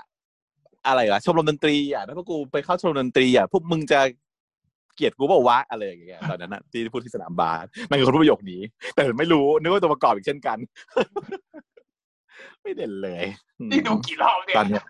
[0.88, 4.00] อะไรวะชมรมดนตรีอะถ้าพวกกูไปเข้าชมรมดนตรีอะพวกมึงจะ
[4.96, 8.62] เกลียดกูเปล่าวะอะไรอย่างเงี้ยตอนนั้นอะที่พูดที่สนามบาสนางคือคนพูดประโยคนี้
[8.96, 10.58] แต่ไม่รู้นึกว่าตัวประกอบอีกเช่นกัน
[12.62, 13.24] ไม่เด่นเลย
[13.60, 14.84] อืมนี่ดูกี่รอบเนี่ยตอนเนี้ย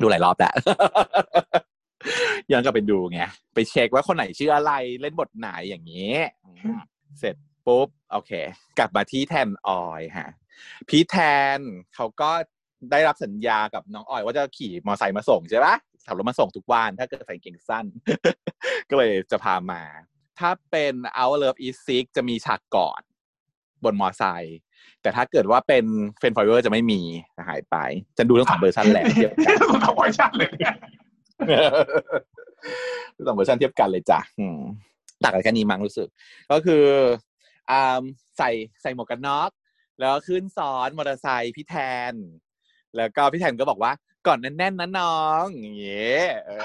[0.00, 0.54] ดูหลายรอบแล้ว
[2.50, 3.20] ย้อนกลับไปดูไง
[3.54, 6.78] ไปเช็คว่าคนไหนชื่ออะไรเล่นบทไหนอย่างนี้อืม
[7.20, 7.34] เสร็จ
[7.66, 8.32] ปุ๊บโอเค
[8.78, 10.30] กลับมาที่แทนออยฮะ
[10.88, 11.16] พี่แท
[11.56, 11.58] น
[11.94, 12.30] เขาก็
[12.90, 15.74] ได้รับสัญญากับน้องออย ว่าจะขี่มอเตอร์ไซค์มาส่งใช่ปะ
[16.06, 17.84] ขับรถมาส่งทุกวัน ถ้าเกิดใส่กางเกงสั้น
[18.88, 19.82] ก็เลยจะพามา
[20.38, 23.00] ถ้าเป็น Our Love is Sick จะมีฉากกอด
[23.84, 24.58] บนมอเตอร์ไซค์
[25.02, 25.84] แต่ถ้าเกิดว่าเป็น
[26.18, 27.00] Friend Forever จะไม่มี
[27.36, 27.76] จะหายไป
[28.18, 30.74] จะดูทั้งสองเวอร์ชันแหละเทียบกันต้องทำไว้ชัดเลยเนี่ย
[33.26, 34.58] สองเวอร์ชันเทียบกันเลยจ้ะอืม
[35.22, 36.08] ต่างกันแค่นี้มั้งรู้สึก
[36.52, 37.31] ก็คืออ่า
[38.38, 38.50] ใส่
[38.82, 39.50] ใส่หมวกกันน็อก
[40.00, 41.74] แล้วขึ้นซ้อนมอเตอร์ไซค์พี่แท
[42.12, 42.14] น
[42.96, 43.92] แล้วก็พี่แทนก็บอกว่า
[44.26, 46.60] ก่อนแน่นๆนะน้องอย่างเงี้ยเออ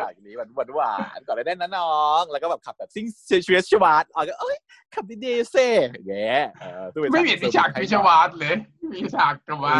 [0.00, 3.06] ฉากนี้หวานหวานหวานก่อนแน่นๆนะน้อง แล้วก็แบบขับแบบซิ่ง
[3.44, 4.56] เชียร์ชวาร์ดอ๋อก็เอ้ย
[4.94, 8.56] ขับดีๆเซ่อย่างเงี้ยเออซึ่งเป็นไม่มีฉากพิชวาสเลย
[8.92, 9.76] มีฉากกับว่า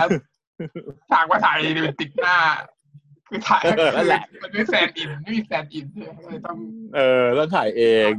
[1.11, 2.37] ฉากว่าถ่ายเป็นติดหน้า
[3.29, 3.63] คือถ่าย
[3.97, 6.57] นั่นแหละมันไม่แซนอินไม่มีแซนอินเลยต้อง
[6.97, 8.13] เออต้องถ่ายเอง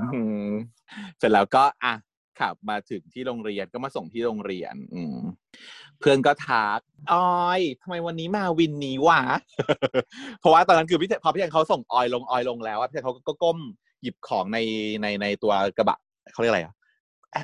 [1.18, 1.94] เสร็จแล้วก็อะ
[2.40, 5.18] ขับมาถึงที่โรงเรียนก็มาส่งที่โรงเรียน อืม
[6.00, 6.80] เพื่อนก็ทัก
[7.12, 7.14] อ
[7.48, 9.22] อยทำไมวันนี้มาวินนี้วะ
[10.40, 13.58] เพราะว่าตอนนั้นคือพี่เทพอพี่แทนเขาส่งออยลงออยลงแล้วอะพี่แทนเขาก็ก้ม
[14.02, 14.58] หยิบของใน
[15.02, 16.00] ในในตัวกระบะ
[16.34, 16.76] เขาเรียกอะไรอะ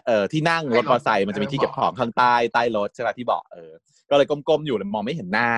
[0.08, 3.72] เออที่นั่งรถมอเตอร์ไซค์มันจะมีที่เก็บของข้างใต้ใต้รถใช่ไหมที่เบาะเออ
[4.10, 5.50] ก็เลยก้มๆอยู่เลยมองไม่เห็นหน้า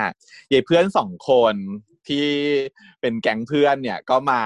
[0.51, 1.55] ยายเพื่อนสองคน
[2.07, 2.27] ที่
[3.01, 4.43] เป็นแก๊งเพื่อนเนี่ยก็มา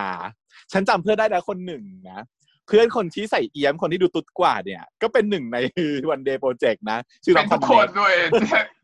[0.71, 5.57] ฉันจำเพื่อนได้แล้วคนหนึ่งนะเพื่อนคนที่ใส่เอี้ยมคนที่ดูตุ๊ดกว่าเนี่ย ก็เป็นหนึ่งใน
[6.11, 8.13] วันเดย์โปรเจกต์นะชื่อน้เป็อนงทุกคนด้วย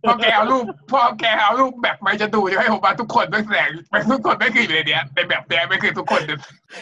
[0.08, 6.40] พอแกเอารูปพอแกเอารูปแบบไม่จะดูจะให้ผมมาทุกคนต้องแสดงเป็นทุกคนไม่คืออยู่ในเนี้ยในแบบแดงไม่คือทุกคนเนี่ย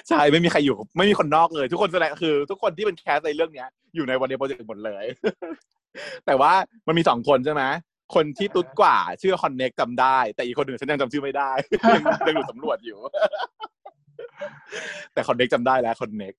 [0.10, 5.06] ใช่ไม่มีใครอยู่ไม่มีคนนอกเลย ทุกคนแสดงคือ ทุกคนที่เป็นแคสในเรื่องเนี้ย อยู่ใน One Day Project หมดเลย
[6.26, 6.54] แต่ว่า
[6.88, 7.64] มันมีสองคนใช่ไหม
[8.16, 11.52] คนที่ตุ๊ดกว่าชื่อคอนเน็กจำได้ แต่อีกคนหนึ่งฉันยังจำชื่อไม่ได้
[11.96, 13.00] ยังยังอยู่สำรวจอยู่
[15.14, 16.34] แต่คอนเน็กจำได้แล้วคอนเน็ก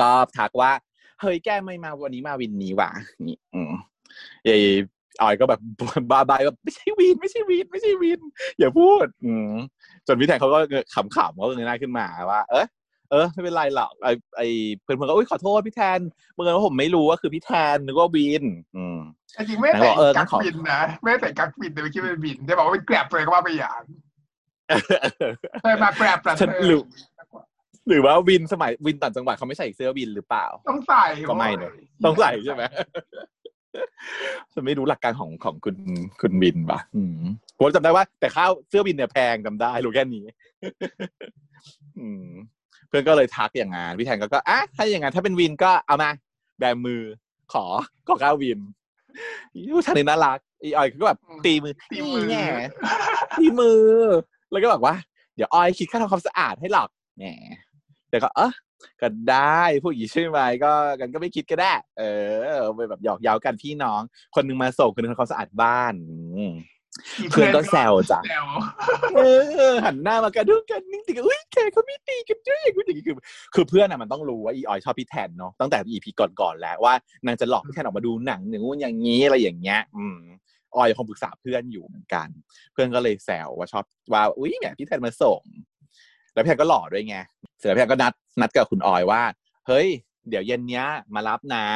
[0.00, 0.72] ก็ทักว่า
[1.20, 2.90] เฮ้ยแกไม่มาวันนี้มาวินนี้ว่ะ
[3.26, 3.72] นี่อืม
[4.48, 4.62] ยาย
[5.20, 5.60] ออยก็แบบ
[6.10, 8.20] บาบายว่าไม่ใช่วิน ไม่ใช่วิน ไม่ใช่วิน
[8.58, 9.52] อย่าพูด อืม
[10.06, 10.58] จนพี่แทนเขาก็
[10.94, 12.66] ขำๆเขาก็เงยหน้าขึ้นมาว่า เออ
[13.10, 14.42] เออไม่เป็นไรหรอกไอไอ
[14.82, 15.98] เพื่อนๆก็อุ้ยขอโทษพี่แทน
[16.32, 18.44] เมื่อกี้ว่าผมไม่รู้ว่าคือพี่แทนนึกว่าวิน
[18.76, 18.98] อืม
[19.34, 23.82] แต่จริงไม่ได้ใส่เอองั้กั๊นกขอบินนะไม่ได้ใส่กั๊กบินแต่ไม่คิดว่าเป็นบิน ได้บอกว่าเป็นแกร็บเลยก็ว่าไปอย่าง
[25.62, 26.82] เคยมาแกร็บแต่ฉันรู้
[27.88, 31.72] หรือว่าวินสมัยวินต่างจังหวัดเขาไม่ใส่เสื้อวินหรือเปล่า ต้องใส่ก็ไม่เนอะ
[32.04, 32.62] ต้องใส่ใช่ไหม
[34.52, 35.76] ฉันไม่รู้หลักการของของคุณ
[36.20, 37.20] คุณบินปะอืม
[37.56, 40.24] ผมจำได้ว่า แต่ข้าวเสื้อบินเนี่ยแพงจำได้รู้แค่นี้
[41.98, 42.28] อืม
[42.88, 46.10] เพื่อนก็เลยทักอย่างงานพี่แทนก็ก็อะถ้าอย่างงั้นถ้าเป็นวินก็เอามา
[46.58, 47.02] แบมือ
[47.52, 47.64] ขอ
[48.08, 48.58] ขอข้าววิน
[49.74, 52.64] ผู้ชายนี่น่ารักอีออยก็แบบตีมือตีมือนี่ไง
[53.38, 53.82] ตีมือ
[54.50, 54.94] แล้วก็บอกว่า
[55.36, 57.24] เดี๋ยวออยคิดค่าทำความสะอาดให้หรอกแหม
[58.10, 58.52] แต่ก็เออ
[59.00, 62.02] ก็ได้ผู้หญิงใช่ไหมก็กันก็ไม่คิดก็ได้ เอ
[62.52, 64.00] อไปแบบหยอกเย้ากันพี่น้อง
[64.34, 66.54] คนหนึงมาส่งคนหนึงทำความสะอาดบ้านอืม
[67.30, 68.46] เพื่อนก็แซวจ้ะแซว
[69.16, 69.20] เอ
[69.72, 73.16] อหันหน้ามากระดุกกันนิ่งติกันอุ้ยแกเขาไม่ตีกันด้วยอย่างนี้อย่างนี้คือ
[73.54, 76.94] คือเพื่อนอะมันต้องรู้ว่าอีออยชอบพี่แทนเนาะตั้งแต่อีพีก่อนๆแล้วว่า
[77.26, 80.18] นางจะหลอกพี่แทนออกมาดูหนังอย่างงู้นอย่างนี้อะไรอย่างเงี้ย อืม
[80.76, 82.28] ออยคงปรึกษาเพื่อนอยู่เหมือนกัน
[82.72, 85.42] เพื่อนก็เลยแซวว่าชอบว่าอุ้ยเนี่ยพี่แทนมาส่ง
[86.38, 87.16] แล้วพี่แทนก็หล่อด้วยไง
[87.58, 89.22] เสร็จแล้วพี่แทนก็นัดนัดกับคุณออยว่า
[89.66, 89.86] เฮ้ย
[90.28, 91.66] เดี๋ยวเย็นเนี้ย มารับนะ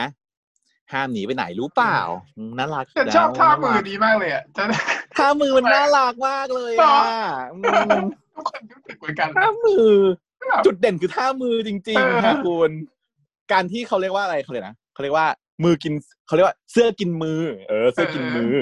[0.92, 1.98] ห้ามหนีไปไหนรู้เปล่า
[2.36, 4.62] อืมน่ารักฉันชอบแล้วท่ามือน่รักดีมากเลยอะจะ
[5.16, 8.00] ท่ามือมันน่ารักมากเลยต่อะออืม
[8.34, 9.90] ทุกคนรู้สึกเหมือนกันท่ามือ
[10.48, 12.70] แบบจุดเด่นคือท่ามือจริงเออๆค่ะคุณ
[13.52, 15.26] การที่เขาเรียกว่าอะไรเขาเรียกนะเขาเรียกว่า
[15.64, 15.92] มือกิน
[16.26, 18.54] เขาเรียกว่าเสื้อกินมือ เออ เสื้อกินมือ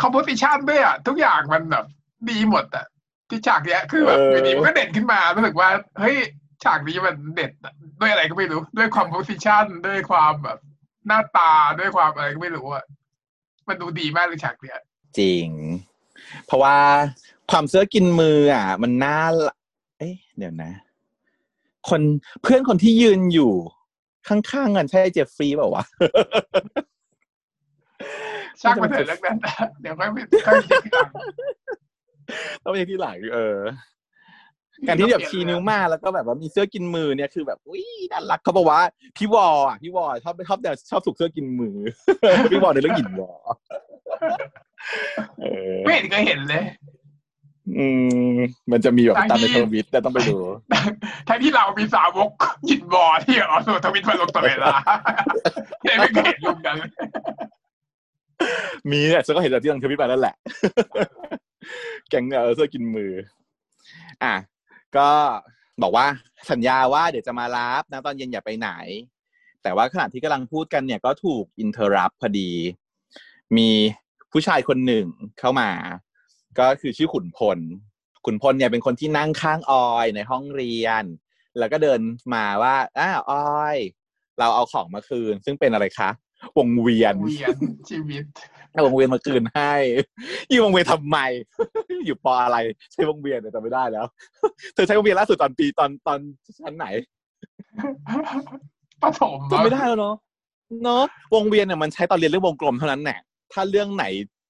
[0.00, 1.84] คอมโพสิชันด้วยอะทุกอย่างมันแบบ
[2.30, 2.86] ดีหมดอะ
[3.30, 5.68] ที่ฉากเนี้ยคือแบบเอออยู่ดีมันก็เด่นขึ้นมารู้สึกว่า
[6.00, 6.16] เฮ้ย
[6.64, 10.58] ฉากนี้มันเด็ดอะด้วยอะไรก็ไม่รู้ ด้วยคอมโพสิชันด้วยความแบบ
[11.06, 12.84] หน้าตาด้วยความอะไรก็ไม่รู้อะ
[13.68, 14.80] มันดูดีมากเลยฉากเนี้ย
[15.18, 15.48] จริง
[16.46, 16.76] เพราะว่า
[17.50, 19.56] ความเสื้อกินมืออะ มันน่าละ
[19.98, 20.72] เอ๊ะเดี๋ยวนะ
[21.88, 22.00] คน
[22.42, 23.52] เพื่อนคนที่ยืนอยู่
[24.28, 25.84] ข้างๆกันใช่เจฟฟรีย์เปล่าวะ
[28.60, 31.12] ช่างมาเถอะเรื่องนั้นนะเดี๋ยวค่อยไปค่อยไปเช็คทีหลัง
[32.64, 33.58] ต้องไปที่หลังเออ
[34.88, 38.80] การที่แบบชี้นิ้วมาแล้วก็แบบว่ามีเสื้อกินมือเนี่ยคือแบบอุ้ยน่ารักเขาบอกว่า
[39.16, 41.76] พี่วออะพี่วอชอบชอบแนวชอบสุกเสื้อกินมือ
[42.52, 43.30] พี่วอในเรื่องหยินวอ
[45.40, 46.64] เออไม่เห็นเคยเห็นเลย
[47.78, 47.86] อื
[48.34, 48.36] ม
[48.70, 50.36] มันจะมีแบบทางตามในที่ทวิตแต่ต้องไปดู
[51.28, 52.30] ทั้งที่เรามีสาวก
[52.66, 54.74] หยินบอที่เอาตัวทวิตมาลงตลอดเวลา
[55.82, 56.90] เนี่ยไม่เคยเห็นรูปนั้นเลย
[58.90, 60.34] มีเนี่ยฉันก็เห็นจากที่ทางทวิตมาแล้วแหละ
[62.10, 63.12] แก๊งเนี่ยเออเสื้อกินมือ
[64.22, 64.34] อะ
[64.96, 65.08] ก็
[65.82, 66.06] บอกว่า
[66.50, 68.70] สัญญาว่าเดี๋ยวจะมารับนะตอนเย็นอย่าไปไหน
[69.62, 72.50] แต่ว่าขณะที่กำลังพูดกันเนี่ยก็ถูกอินเทอร์รับพอดี
[73.56, 73.68] มี
[74.32, 75.06] ผู้ชายคนหนึ่ง
[75.38, 75.70] เข้ามา
[76.58, 77.58] ก็คือชื่อขุนพล
[78.24, 81.04] ขุนพลเนี่ยเป็นคนที่นั่งข้างออยในห้องเรียน
[81.58, 82.00] แล้วก็เดิน
[82.34, 83.78] มาว่าอ้าวออย
[84.38, 86.10] เราเอาของมาคืน ซึ่งเป็นอะไรคะ
[86.58, 87.56] วงเวียนเวียน
[87.90, 88.24] ชีวิต
[88.72, 89.72] เอาวงเวียนมาคืนให้
[90.50, 91.18] ยี่วงเวียนทำไม
[92.06, 92.58] อยู่ปออะไร
[92.92, 94.04] ใช้วงเวียนเนี่ยจำไม่ได้แล้ว
[94.74, 96.18] เธอใช้วงเวียนล่าสุดตอนปีตอนตอน
[96.60, 96.86] ชั้นไหน
[99.02, 100.14] ปฐมจำไม่ได้แล้วเนาะ
[100.84, 101.02] เนาะ
[101.34, 103.18] วงเวียนเนี่ยมันใช้ตอนเรียนเรื่องวงกลมเท่านั้นแหละ
[103.52, 104.04] ถ้าเรื่องไหน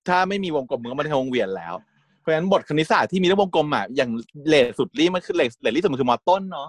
[0.09, 1.75] ถ้าไม่มีวงกลมมันก็ไม่ใช่วงเวียนแล้ว
[2.21, 4.11] เพราะฉะนั้นบทคณิตศาสตร์ที่มีเรื่องวงกลมอะอย่าง
[4.49, 6.69] late สุดรี่มันคือ late late รี่สุดมันคือมอต้นเนาะ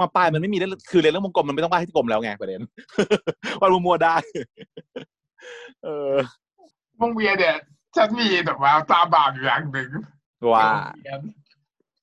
[0.00, 2.60] มาปลายมันไม่มีเรื่องคือเรียนเรื่องวงกลมมันไม่ต้องวาดให้กลมแล้วไงประเด็น
[3.60, 4.16] วาดมัวๆได้
[5.84, 6.14] เออ
[7.00, 7.56] วงเวียนเนี่ย
[7.96, 9.90] ฉันมีแบบว่าตาบาปอยู่อย่างหนึ่ง
[10.50, 11.20] ว่าโรงเรียน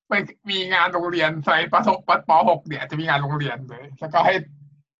[0.08, 0.12] ไป
[0.50, 1.98] มีงานโรงเรียนสมัยปฐม
[2.28, 4.34] ปหกเนี่ยจะมีงานโรงเรียนเลย แล้วก็ให้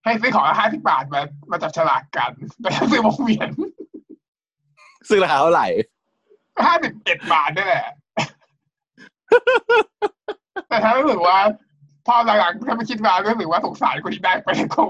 [0.04, 3.48] ให้ซื้อของละห้าสิบบาทมามาจับฉลากกันแล้วซื้อวงเวียน
[5.08, 5.66] ซึ่งราคาเท่าไหร่
[6.66, 7.86] ห้าสิบเอ็ดบาทนี่แหละ
[10.68, 11.38] แต่ถ้ารู้สึกว่า
[12.06, 14.82] พอหลังๆถ้าไม่คิดมารู้สึกว่าสงสารคนที่ได้ไปก็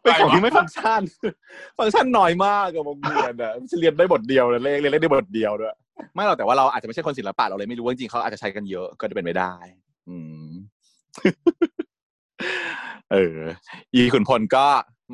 [0.00, 1.02] เป็นของที่ไม่ฟังก์ชัน
[1.78, 5.74] ฟังก์ชันน้อยมากกับวงเวียนอะเรียนได้บทเดียวเลยเลขเรียนได้บทเดียวด้วย
[6.14, 9.54] ไม่หรอกแต่ว่าเราอาจจะไม่ใช่คนศิลปะเราเลยไม่รู้ว่าจริงๆเขาอาจจะใช้กันเยอะก็จะเป็นไปได้
[10.08, 10.46] อืม
[13.12, 13.38] เออ
[13.94, 14.66] อีขุนพลก็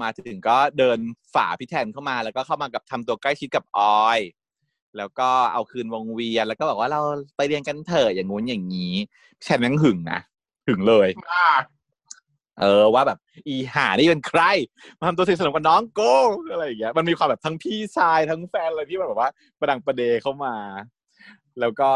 [0.02, 0.98] มาถึงก็เดิน
[1.34, 4.20] ฝ่าพี่แทนเข้ามาแล้วก็เข้ามากับทำตัวใกล้ชิดกับออย
[4.98, 7.00] แล้วก็เอาคืนวงเวียนแล้วก็บอกว่าเรา
[7.36, 8.94] ไปเรียนกันเถอะอย่างงู้นอย่างนี้
[9.38, 10.20] พี่แทนแม่งหึงนะ
[10.66, 11.62] หึงเลยมาก
[12.60, 13.18] เออว่าแบบ
[13.48, 14.42] อีหานี่เป็นใคร
[14.98, 16.16] มาทำตัวสนิทสนมกับน้องโก้
[16.52, 20.54] อะไรอย่างเงี้ยมันมีความแบบทั้งพี่ชายทั้งแฟนอะไรที่มันแบบว่าประดังประเดเข้ามา
[21.60, 21.90] แล้วก็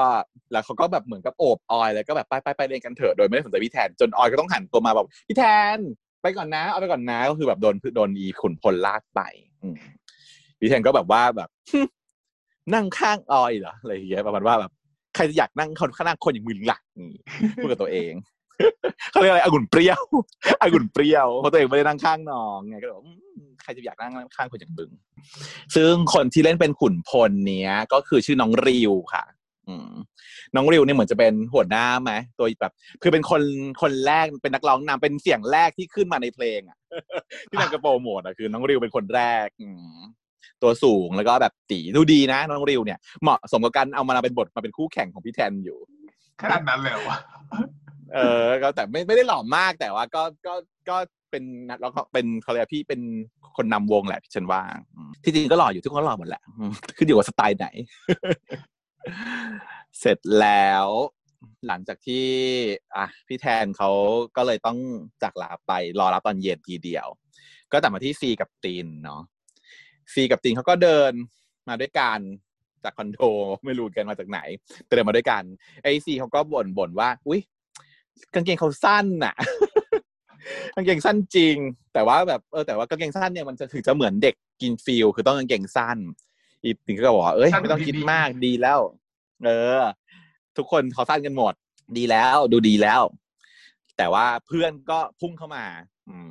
[0.52, 5.44] แล้วเขาก็แบบเหมือนกับโอบออยแล้วก็แบบไปไปไปเรียนกันเถอะโดยไม่ได้สนใจพี่แทนจนออยก็ต้องหันตัวมาบอกพี่แท
[5.76, 5.78] น
[6.22, 9.20] ไปก่อนนะ เอาไปก่อนนะก็คือแบบโดนโดนอีขุนพลลากไป
[10.60, 11.48] พี่แทนก็แบบว่าแบบ
[12.74, 14.72] นั่งข้างออยเหรออะไรอย่างเงี้ยประมาณว่าแบบ
[15.14, 16.78] ใครจะอยากนั่งข้างคนอย่างมึงล่ะ
[17.56, 18.12] พูดกับตัวเอง
[19.10, 20.00] เขาเรียกอะไรองุ่นเปรี้ยว
[20.62, 23.06] องุ่นเปรี้ยวเพราะตัวเองไม่ได้นั่งข้างน้องไงก็เลยบ
[23.62, 24.90] ใครจะอยากนั่งข้างคนอย่างบึง
[25.76, 29.24] ซึ่งคนที่เล่นเป็นขุนพลเนี้ยก็คือชื่อน้องริวค่ะ
[29.68, 29.92] อืม
[30.54, 32.72] น้องริวเนี่ยเหมือนจะเป็นหัวหน้าไหมตัวแบบ
[33.02, 33.42] คือเป็นคน
[33.82, 36.78] คนแรกเป็นนักร้องนำเป็นเสียงแรกที่ขึ้นมาในเพลงอะ
[37.48, 39.64] ที่นางกระโปรงหมดอะคือ น้องริวเป็นคนแรกอ
[40.62, 45.78] ตัวสูงแล้วก็แบบตีดูดีนะ น้องริวเนี่ยเหมาะสมกับการเอามาเป็นบทมาเป็นคู่แข่งของพี่แทนอยู่
[46.42, 47.18] ขนาดนั้นเลยวะ
[48.14, 50.54] เออก็แต่ไม่ไม่ได้หล่อมากแต่ว่าก็ก็
[50.88, 50.96] ก็
[51.30, 53.00] เป็นนักแล้วก็เป็นเขาเรียกพี่เป็น
[53.56, 54.62] คนนำวงแหละพี่ฉันว่า
[55.24, 56.42] ที่จริงก็หล่ออยู่ทุกคนหล่อหมดแหละ
[56.96, 57.66] ขึ้นอยู่ว่าสไตล์ไหน
[60.00, 60.86] เสร็จแล้ว
[61.66, 62.26] หลังจากที่
[62.96, 63.90] อะพี่แทนเขา
[64.36, 64.78] ก็เลยต้อง
[65.22, 67.06] จากลาไปรอรับตอนเย็นทีเดียว
[67.72, 69.22] ก็แตัดมาที่ซีกับตีนเนาะ
[70.12, 71.12] ซีกับตีนเขาก็เดิน
[71.68, 72.18] มาด้วยกัน
[72.84, 73.18] จากคอนโด
[73.64, 74.40] ไม่รู้กันมาจากไหน
[74.84, 75.42] แต่เดินมาด้วยกัน
[75.82, 77.40] ไอซีเขาก็บ่นบ่นว่า อุ้ย
[78.34, 79.34] กางเกงเขาสั้นน่ะ
[80.74, 81.56] กางเกงสั้นจริง
[81.92, 85.98] แต่ว่าแบบเออแต่ว่ากางเกงสั้นเนี่ยมันจะถึงจะเหมือนเด็กกินฟิลคือต้องกางเกงสั้น
[86.64, 88.80] อีติงก็บอกว่าเอ้ยไม่ต้องคิดมากดีแล้ว
[89.44, 89.82] เออ
[90.56, 91.54] ทุกคนเขาสั้นกันหมด
[91.96, 93.02] ดีแล้วดูดีแล้ว
[93.96, 95.64] แต่ว่าเพื่อนก็พุ่งเข้ามา
[96.08, 96.30] อืม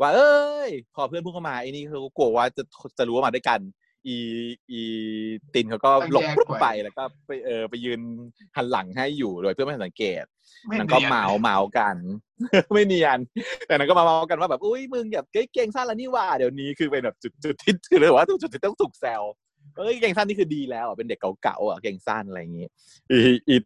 [0.00, 2.62] ว่าเอ้ย พอเพื่อนพุ่งเข้ามาไอ้นี่เขากลัวว่าจะ
[2.98, 3.60] จะรู้ว่ามาด้วยกัน
[4.06, 4.16] อี
[4.70, 4.82] อี
[5.54, 6.24] ตินเขาก็หลบ
[6.62, 8.00] ไปแล้วก็ไปเออไปยืน
[8.56, 10.24] หันหลังให้อยู่โดยเพื่อนไม่ทันสังเกต
[10.66, 11.96] ไม่นางก็นียนเมาเมากัน
[12.72, 13.18] ไม่เนียน
[13.66, 19.22] แต่นางก็มาเมากันว่าแบบอุ้ยมึงแบบเฮ้ยเก่งสั้นแล้วนี่หว่าเดี๋ยวนี้คือเป็นแบบจุดจุดที่คือเลยว่าจุดที่ต้องถูกแซว
[19.78, 22.66] เอ้ยเก่งสั้นนี่คือดีแล้วอะเป็นเด็กเก่าๆอะเก่งสั้นอะไรอย่างงี้
[23.10, 23.56] อีอี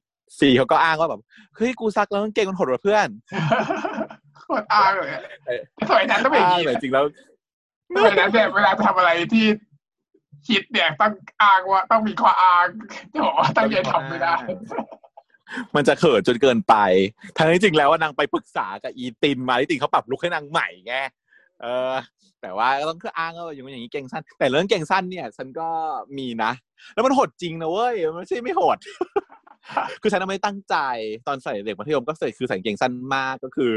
[0.41, 1.21] สี่เขาก็อ้างว่าแบบ
[1.57, 3.09] เฮ้ยกูซักแล้วกางเก่งมันหดกว่าเพื่อน
[4.37, 5.23] โคตรอ้างเลยอะ
[5.89, 7.05] สมัยนั้นต้องเป็นอย่างอ้างนี้แต่จริงแล้ว
[7.95, 9.47] สมัยนั้นเนี่ยเวลาทำอะไรที่
[10.49, 12.67] คิดเนี่ยต้องอ้างว่าต้องมีข้ออ้าง
[13.13, 14.37] จะบอกว่าตั้งใจทำไม่ได้
[15.75, 16.75] มันจะเขินจนเกินไป
[17.37, 20.95] ทั้งที่จริงแล้วว่านางไปปรึกษากับอีตินมาที่ตินเขาปรับลุคให้นางใหม่ไง
[21.63, 21.93] เออ
[22.43, 25.69] แต่ว่าก็ต้องคืออ้างว่าอย่างนี้อย่างนี้เก่งสั้น แต่เรื่องเก่งสั้นเนี่ย ฉันก็
[26.19, 26.53] มีนะ
[26.93, 28.79] แล้วมันโหดจริงนะเว้ยมันไม่ใช่ไม่โหด
[30.03, 30.77] คือฉันไม่ตั้งใจ
[31.27, 33.75] ตอนใส่เด็กมัธยมก็ใส่คือใส่กางเกงสั้นมากก็คือ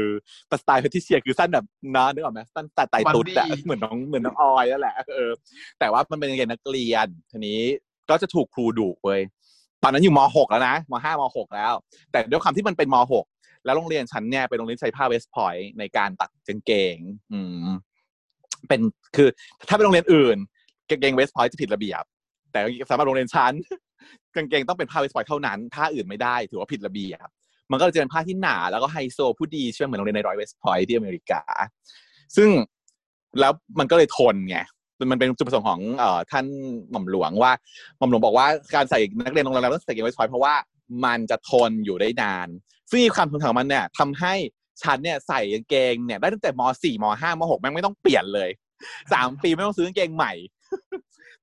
[0.48, 1.64] แต่สไตล์ที่เชียร์คือสั้นแบบ
[1.96, 5.30] นะนึกออกไหมสั้นแต่ไตตุ๊ดอะบัดดี้เหมือนน้องเหมือนน้องออยนั่นแหละเออ
[5.78, 7.60] แต่ว่ามันเป็นกางเกงนักเรียนทีนี้
[8.10, 9.20] ก็จะถูกครูดุเว้ย
[9.82, 11.72] ตอนนั้นอยู่ม .6 แล้วนะม .5 ม .6 แล้ว
[12.12, 12.96] แต่ด้วยความที่มันเป็นม
[13.28, 16.96] .6 แล้วโรงเรียนฉันเนี่ยเป็นโรงเรียนใช้ผ้า West Point ในการตัดกางเกง
[17.32, 17.66] อืม
[18.68, 18.80] เป็น
[19.16, 19.28] คือ
[19.68, 20.36] ถ้าเป็นโรงเรียนอื่น
[20.90, 22.02] กางเกง West Point จะผิดระเบียบ
[22.52, 23.52] แต่สำหรับโรงเรียนฉัน
[24.36, 27.28] กางเกงต้องเป็นผ้า West Point เท่านั้นผ้าอื่นไม่ได้ถือว่าผิดระเบียบ
[27.70, 31.42] มันก็เลยจะเป็นผ้าที่หนาแล้วก็ไฮโซผู้ดีเชื่อเหมือนโรงเรียนนายร้อย West Point ที่อเมริกา
[32.36, 32.48] ซึ่ง
[33.40, 34.58] แล้วมันก็เลยทนไง
[35.10, 36.46] มันเป็นจุดประสงค์ของเอ่อท่าน
[36.90, 37.52] หม่อมหลวงว่า
[37.98, 40.54] หม่อมหลวงบอกว่าการใส่นักเรียนโรงเรียนต้องใส่เกงไว้ซอยเพราะว่า
[41.04, 42.48] มันจะทนอยู่ได้นาน
[42.90, 44.34] ซึ่งความทนของมันเนี่ยทำให้
[44.82, 48.50] ฉันเนี่ยใส่กางเกงเนี่ยได้ตั้งแต่ม .4 ม .5 ม .6 แม่งไม่ต้องเปลี่ยนเลย
[49.12, 50.32] สามปีไม่ต้องซื้อกางเกงใหม่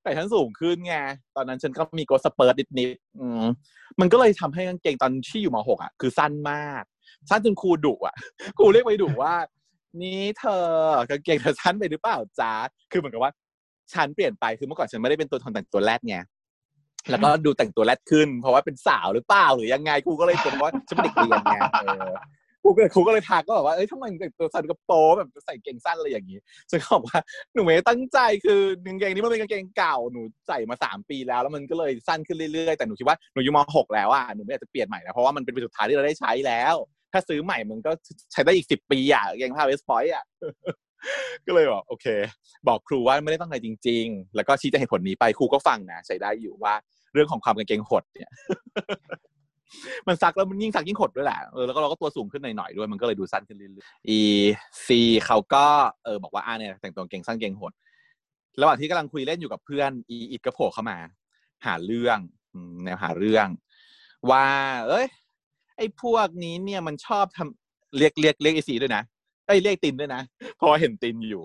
[0.07, 0.95] แต่ฉันสูงขึ้นไง
[1.35, 3.45] ตอนนั้นฉันก็มีโกสเปิร์ตนิดๆอืม
[3.99, 6.83] มันก็เลยทำให้กางเกงตอนที่อยู่ม .6 อะ คือสั้นมาก
[7.29, 8.15] สั้นจนครูดุอะ
[8.57, 9.33] ครูเรียกไปดุว่า
[10.01, 10.65] นี่เธอ
[11.09, 12.53] กางเกงเธอสั้นไปหรือเปล่าจ๊ะ
[12.91, 13.31] คือเหมือนกับว่า
[13.93, 16.17] ฉันเปลี่ยนไปคือเมื่อก่อนฉันไม่ได้เป็นตัวทนแต่งตัวแรดไง
[17.09, 21.57] แล้วก็ดูแต่งตัวแรดขึ้น เพราะว่าเป็นสาวหรือเปล่าหรือยังไงกูก็เลยคิดว่าฉันเป็นเด็กเรียนไง
[22.75, 26.39] เออกูครูก็ครูก็เลยทักก็บอกว่าเอ้ยทำไมแต่งตัวสั้นกระโปรงแบบใส่เกงสั้นอะไรอย่างนี้
[26.71, 27.19] ซึ่งเขาบอกว่า
[27.53, 36.75] หนูไม่ได้ตั้งใจคือกางเกงนี้มันเป็นกางเกงเก่าหนูใส่มาสามปีแล้ว แล้วมันก็เลยสั้นขึ้นเรื่อยๆแต่หนูคิดว่าหนูอยู่มหกแล้วอะหนูไม่อยากจะเปลี่ยนใหม่แล้วเพราะว่ามันเป็นปีสุดท้ายที่เราได้ใช้แล้ว
[37.13, 37.91] ถ้าซื้อใหม่มันก็
[38.31, 40.25] ใช้ได้อีกสิบปีกางเกงผ้า West Point อะ
[41.45, 42.05] ก็เลยบอกโอเค
[42.67, 46.73] บอกครูว่าไม่ได้ตั้งใจจริง ๆ แล้วก็ชี้แจงเหตุผลนี้ไปครูก็ฟังนะใช้ได้อยู่ว่า
[47.13, 48.29] เรื่องของความกางเกงหดเนี่ย
[50.07, 54.19] มันซักแล้วมันยิ่งซักยิ่งหดด้วยแหละเออแล้วก็เราก็ตัวสูงขึ้นหน่อยๆด้วยมันก็เลยดูสั้นขึ้นเรื่อยๆอี
[54.87, 55.65] ซีเขาก็
[56.05, 57.71] เออบอกว่าอ่าเนี่ยแต่งตัวเก่งสั้นเก่งหด
[58.61, 60.97] ระหว่างที่กำลังคุยเล่นอยู่กับเพื่อนอีอิดก็โผล่เข้ามา
[61.65, 62.17] หาเรื่อง
[62.83, 63.47] แนวหาเรื่อง
[64.29, 64.45] ว่า
[64.87, 65.07] เอ้ย
[65.77, 69.03] ไอ้พวกนี้เนี่ยมันชอบทำเรียกเรียกเรียกไอซีด้วยนะ
[69.47, 70.21] เอ้เรียกตินด้วยนะ
[70.59, 71.43] พราะว่าเห็นตินอยู่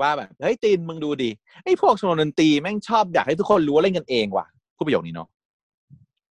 [0.00, 1.30] ว่าแบบเฮ้ยตินมึงดูดิ
[1.64, 5.28] ไอ้พวกชมรมดนตรีแม่งชอบอยากให้ทุกคนรู้ว่าเล่นกันเองว่ะพูดประโยคนี้เนาะ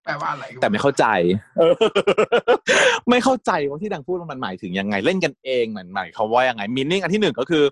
[0.03, 1.05] แปลว่าอะไรแต่ไม่เข้าใจ
[3.09, 7.63] ไม่เข้าใจว่าที่ดังพูดมันหมายถึงยังไงเล่นกันเองมันหมายเขามว่ายังไงมินนิ่งอันที่หนึ่งก็คือ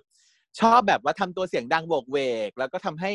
[0.60, 3.12] ชอบแบบว่าทำตัวเสียงดังโบกเวก แล้วก็ทำให้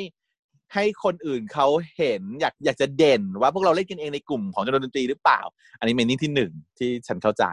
[0.74, 5.42] ให้คนอื่นเขาเห็นอยากอยากจะเด่นว่าพวกเราเล่นกันเองในกลุ่มของดนตรีหรือเปล่า
[5.80, 7.46] อันนี้มินนิ่งที่หนึ่งที่ฉันเข้าใจ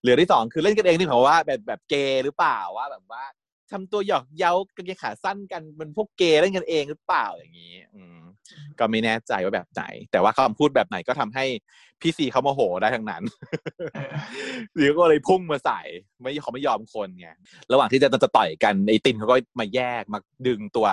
[0.00, 3.24] เหลือที่สองคือเล่นกันเองที่เขาว่าแบบแบบเกย์หรือเปล่าว่าแบบว่า
[3.72, 8.18] ทำตัวหยอกเย้ากางเกงขาสั้นกันเป็นพวกเกย์เล่นกันเองหรือเปล่าอย่างนี้ อืม
[8.78, 11.44] ก็ไม่แน่ใจว่าแบบไหน แต่ว่าคำพูดแบบไหนก็ทำให้
[12.00, 13.22] พี่ซีเขาโมโหได้ทั้งนั้น
[14.74, 15.80] หรือก็เลยพุ่งมาใส่
[16.20, 17.28] ไม่เขาไม่ยอมคนไง
[17.72, 20.86] ระหว่างที่จะจะต่อยกันไอ้ตินเขาก็มาแยกมาดึงตัว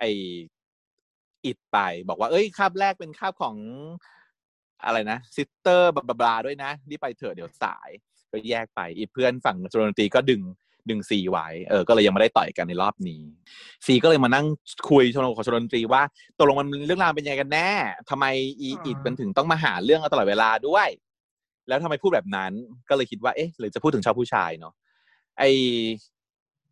[0.00, 0.10] ไอ้
[1.46, 3.56] อิดไป บอกว่า เอ้ยคาบแรกเป็นคาบของ
[4.84, 7.90] อะไรนะซิสเตอร์ blah blah ด้วยนะรีบไปเถอะเดี๋ยวสาย
[8.32, 10.42] ก็แยกไปอีเพื่อนฝั่งดนตรีก็ดึง
[10.88, 13.22] ดึงซีไว้เออก็เลยยังไม่ได้ต่อยกันในรอบนี้
[13.86, 14.46] ซีก็เลยมานั่ง
[14.90, 16.02] คุยชมรมของชมรมดนตรีว่า
[16.38, 17.70] ตกลงมันเรื่องราวเป็นยังไงกันแน่
[18.10, 18.24] ทำไม
[18.60, 20.88] อีอิดมันถึงต้องมาหาเรื่องเราตลอดเวลาด้วย
[21.68, 22.52] แล้วทำไมพูดแบบนั้น
[22.88, 24.74] ก็เลยคิดว่าเอ๊ะหรือจะพูดถึงชอบผู้ชายเนาะ
[25.38, 25.42] ไอ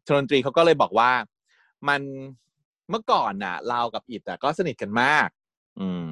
[0.06, 1.10] ชมรมดนตรีเขาก็เลยบอกว่า
[1.88, 2.00] มัน
[2.90, 5.28] เมื่อก่อนน่ะ เรากับอิดอะก็สนิทกันมาก
[5.80, 6.04] อืม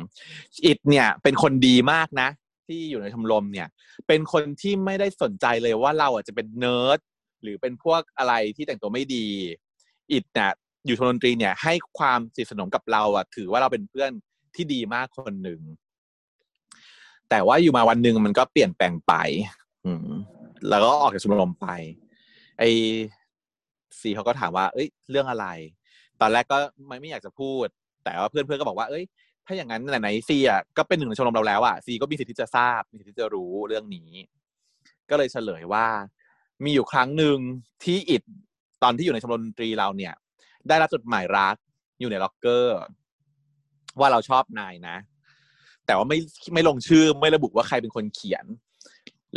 [0.67, 2.29] อิดเนี่ย เป็นคนดีมากนะ
[2.67, 3.69] ที่อยู่ในชมรมเนี่ย
[4.07, 6.99] เป็นคนที่ไม่ได้สนใจเลยว่าเราอะจะเป็นเนิร์ด
[7.43, 9.27] หรือเป็นพวกอะไรที่แต่งตัวไม่ดี
[10.13, 10.53] อิดเนี่ย
[10.87, 14.11] อยู่ชมรมดนตรีเนี่ย ให้ความสนิทสนมกับเราอะถือว่าเราเป็นเพื่อน
[14.57, 15.61] ที่ดีมากคนหนึ่ง
[17.31, 19.15] แต่ว่าอยู่มาวันหนึ่งมันก็เปลี่ยนแปลงไป
[19.87, 20.09] อืม
[20.69, 21.67] แล้วก็ออกจากชมรมไป
[22.59, 22.65] ไอ
[24.01, 25.47] ซีเขาก็ถามว่า เอ้ย เรื่องอะไร
[26.21, 27.67] ตอนแรกก็ไม่ไม่อยากจะพูด
[28.05, 29.05] แต่ว่าเพื่อนเพื่อนก็บอกว่า เอ้ย
[29.47, 34.11] ถ้าอย่างนั้นไหนๆซีอะก็เป็นหนึ่งในชมรมเราแล้วอะซีก็มีสิทธิ์ที่จะทราบ มีสิทธิ์ที่จะรู้เรื่องนี้
[35.11, 35.87] ก็เลยเฉลยว่า
[36.65, 37.37] มีอยู่ครั้งหนึ่ง
[37.85, 38.23] ที่อิด
[38.83, 40.15] ตอนที่อยู่ในชมรมดนตรีเราเนี่ย
[40.69, 41.57] ได้รับจดหมายรัก
[42.01, 42.79] อยู่ในล็อกเกอร์
[43.99, 44.97] ว่าเราชอบนายนะ
[45.87, 46.19] แต่ว่าไม่
[46.55, 48.45] ไม่ลงชื่อไม่ระบุว่าใครเป็นคนเขียน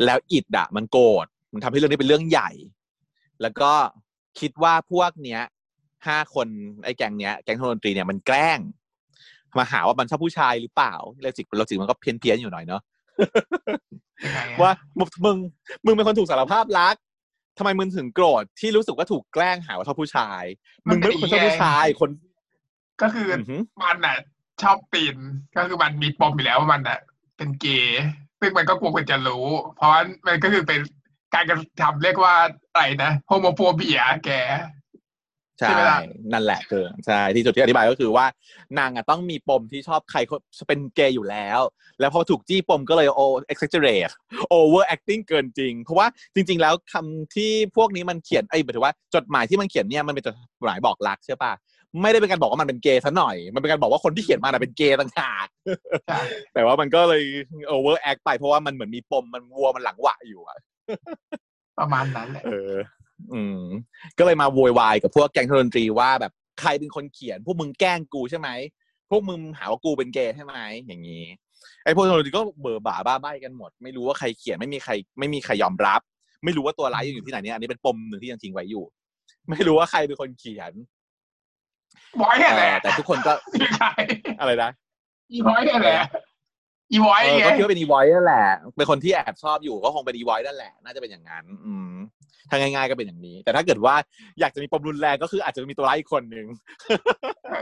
[0.06, 2.52] แล้วอิดอะมันโกรธมันทำให้เรื่องนี้เป็นเรื่องใหญ่
[3.42, 3.72] แล้วก็
[4.40, 5.42] คิดว่าพวกเนี้ย
[6.08, 6.48] ห้าคน
[6.84, 8.60] ไอ้แก๊งเนี้ยแก๊งดนตรีเนี่ยมันแกล้ง
[9.58, 12.82] มาหาว่ามันชอบผู้ชายหรือเปล่าเราจิกเราจิกมันก็เพี้ยนเพี้ยนๆอยู่หน่อยเนาะ
[14.24, 15.38] ยังไงอะว่ามึงมึง
[15.86, 16.96] มึงเป็นคนถูกสารภาพรัก
[17.58, 20.44] ทำไมมึงถึงโกรธที่รู้สึกว่าถูกแกล้งหาว่าชอบผู้ชาย
[20.88, 22.10] มึงไม่ได้เป็นคนชอบผู้ชายคน
[23.02, 24.18] ก็คือออหือมันน่ะ
[24.62, 25.16] ชอบตีน
[25.58, 27.00] ก็คือมันมีปมอยู่แล้วว่ามันน่ะ
[27.38, 28.04] เป็นเกย์
[28.40, 29.92] ซึ่งมันก็กลัวคนจะรู้ เพราะ
[30.28, 30.80] มันก็คือเป็น
[31.34, 32.36] การกระทำเรียกว่า
[32.74, 34.32] อะไรนะโฮโมโฟเบียแก
[35.64, 36.00] ใช่ใช่ไหมล่ะ
[36.34, 38.26] นั่นแหละคือใช่ที่จุดที่อธิบายก็คือว่า
[38.80, 41.60] นางอะต้องมีปมที่ชอบใครคนเป็นเกย์อยู่แล้ว
[42.00, 43.22] แล้วพอถูกจี้ปมก็เลยโอ
[43.52, 44.14] exaggerate
[44.54, 51.54] over acting เกินจริง เพราะว่าจริง ๆ แล้วคำที่พวกนี้มันเขียนไอ้ยหมายถึงว่าจดหมายที่มันเขียนเนี่ยมันเป็นจดหมายบอกรักใช่ปะ
[52.02, 55.48] ไม่ได้เป็นการบอกว่ามันเป็นเกย์ซะหน่อย มันเป็นการบอกว่าคนที่เขียนมาน่ะเป็นเกย์ต่างหาก
[56.08, 56.20] ใช่
[56.54, 57.24] แต่ว่ามันก็เลย
[57.72, 60.58] over act ไปเพราะว่ามันเหมือนมีปมมันวัวมันหลังหวะอยู่อะ
[61.80, 62.74] ประมาณนั้นแหละเออ
[63.34, 63.62] อืม
[64.18, 68.50] ก็เลยมาโวยวายกับพวกแก๊งดนตรีว่าแบบใครเป็นคนเขียน พวกมึงแกล้งกูใช่ไหม
[69.10, 70.56] พวกมึงหาว่ากูเป็นเกย์ใช่ไหม
[70.88, 71.24] อย่างนี้
[71.84, 76.02] ไอ้พวกดนตรีก็เบื่อบ่าบ้าใบกันหมด ไม่รู้ว่าใครเขียนไม่มีใคร ไม่มีใครยอมรับ
[76.46, 78.84] ไม่รู้ว่าตัวร้ายอยู่ที่ไหนเนี่ยอันนี้เป็นปมหนึ่งที่ยังทิ้งไว้อยู่
[79.50, 80.74] ไม่รู้ว่าใครเป็นคนเขียน
[82.22, 83.88] บอยเนี่ยแหละเออแต่ทุกคนก็คือใคร
[84.40, 84.72] อะไรนะ
[85.32, 86.08] อีบอยเนี่ยแหละ
[86.92, 91.94] อีบอยเออไงก็คิดว่าเป็นอีไวท์นั่นแหละ เป็นคนที่แอบชอบอยู่ก็คงเป็นอีไวท์นั่นแหละ น่าจะเป็นอย่างนั้น อืม
[92.50, 93.96] ถ้าง่าย ๆก็เป็นอย่างนี้ แต่ถ้าเกิดว่า
[94.40, 96.46] อยากจะมีปมรุนแรงก็คืออาจจะมีตัวร้ายอีกคนหนึ่ง
[97.50, 97.56] เอ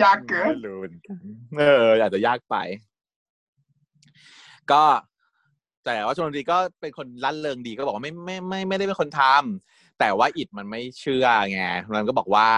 [0.00, 1.22] อยากเกินไม่รู้เหมือนกัน
[1.58, 2.56] เอออาจจะยากไป
[4.72, 4.82] ก็
[5.84, 11.62] แต่ว่าชนบุรีก็เป็นคนลั่นเริงดีก็บอกว่าไม่ไม่ไม่ไม่ได้เป็นคนทำแต่ว่าอิดมันไม่เชื่อไง
[11.94, 12.48] มันก็บอกว่า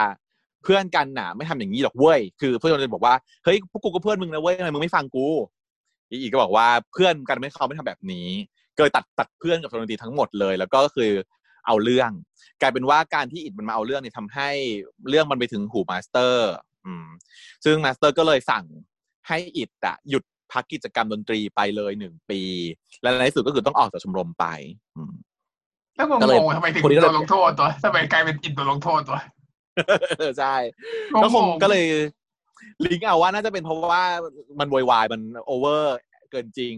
[0.62, 5.26] เพื่อนกันน่ะไม่ทำอย่างนี้หรอกเว้ยคือเพื่อนชนบุรีบอกว่าเฮ้ยพวกกูก็เพื่อนมึงนะเว้ยทำไมมึงไม่ฟังกู
[6.10, 8.26] อีกก็บอกว่าเพื่อนกันไม่เขาไม่ทำแบบนี้
[8.76, 11.10] ก็เลยตัดตัดเพื่อนกับโทนดนตรีทั้งหมดเลย แล้วก็คือ
[11.66, 12.10] เอาเรื่อง
[12.60, 14.50] กลายเป็นว่าการที่อิดมันมาเอาเรื่องเนี่ยทำให้
[15.08, 16.50] เรื่องมันไปถึงหูมาสเตอร์
[16.86, 17.06] อืม
[17.64, 18.64] ซึ่งมาสเตอร์ก็เลยสั่ง
[19.28, 22.40] ให้อิดอะหยุดพักกิจกรรมดนตรีไปเลยหนึ่งปี
[23.02, 24.46] และในที่สุดก็คือต้องออกจากชมรมไป
[24.96, 25.12] อืม
[25.96, 29.18] แล้วงก็เลยงๆทำไมถึงคนนี้ก็โดเลยนลงโทษตัวทำไมกลายเป็นอินโดนลงโทษตัว
[30.38, 30.54] ใช่
[31.12, 31.84] งงๆก็คงก็เลย
[32.84, 34.04] ลิงก์เอาว่าน่าจะเป็นเพราะว่า
[34.60, 35.96] มันโวยวายมัน over
[36.30, 36.76] เกินจริง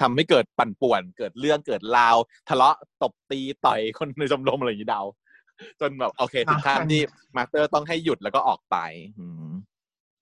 [0.00, 2.16] ทำให้เกิดปั่นป่วน เกิดเรื่องเกิดราว
[2.48, 5.02] ทะเลาะตบตีต่อยคนในชมรมอะไรอย่างนี้เดา
[5.80, 7.02] จนแบบโอเคถึงขั้นที่
[7.36, 8.76] มาสเตอร์ต้องให้หยุดแล้วก็ออกไป
[9.18, 9.52] อืม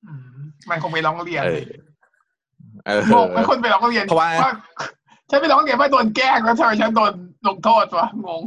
[0.06, 0.38] อืม
[0.70, 1.64] มันคงไปร้องเรียนเอเลอย
[2.86, 4.30] เอองงไม่คนไปร้องเรียนเพราะว่า
[5.30, 7.12] ฉันไปร้องเรียนว่าโดนแกล้งแล้วทำไมฉันโดน
[7.46, 8.42] ลงโทษวะงง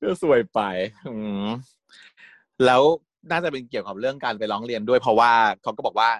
[0.00, 0.60] ก็ซวยไป
[1.08, 1.46] อืม
[2.64, 2.82] แล้ว
[3.30, 5.32] น่าจะเป็นเกี่ยวกับเรื่องการไปร้องเรียนด้วยเพราะว่า
[5.62, 6.10] เขาก็บอกว่า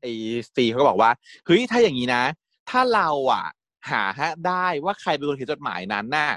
[0.00, 0.12] ไอ้
[0.54, 1.10] ซีเขาก็บอกว่า
[1.46, 2.22] เฮ้ยถ้าอย่างนี้นะ
[2.70, 3.46] ถ้าเราอะ
[3.90, 6.30] หาฮะได้ว่าใครเป็นคนเขียนจดหมายนั้นน่ะ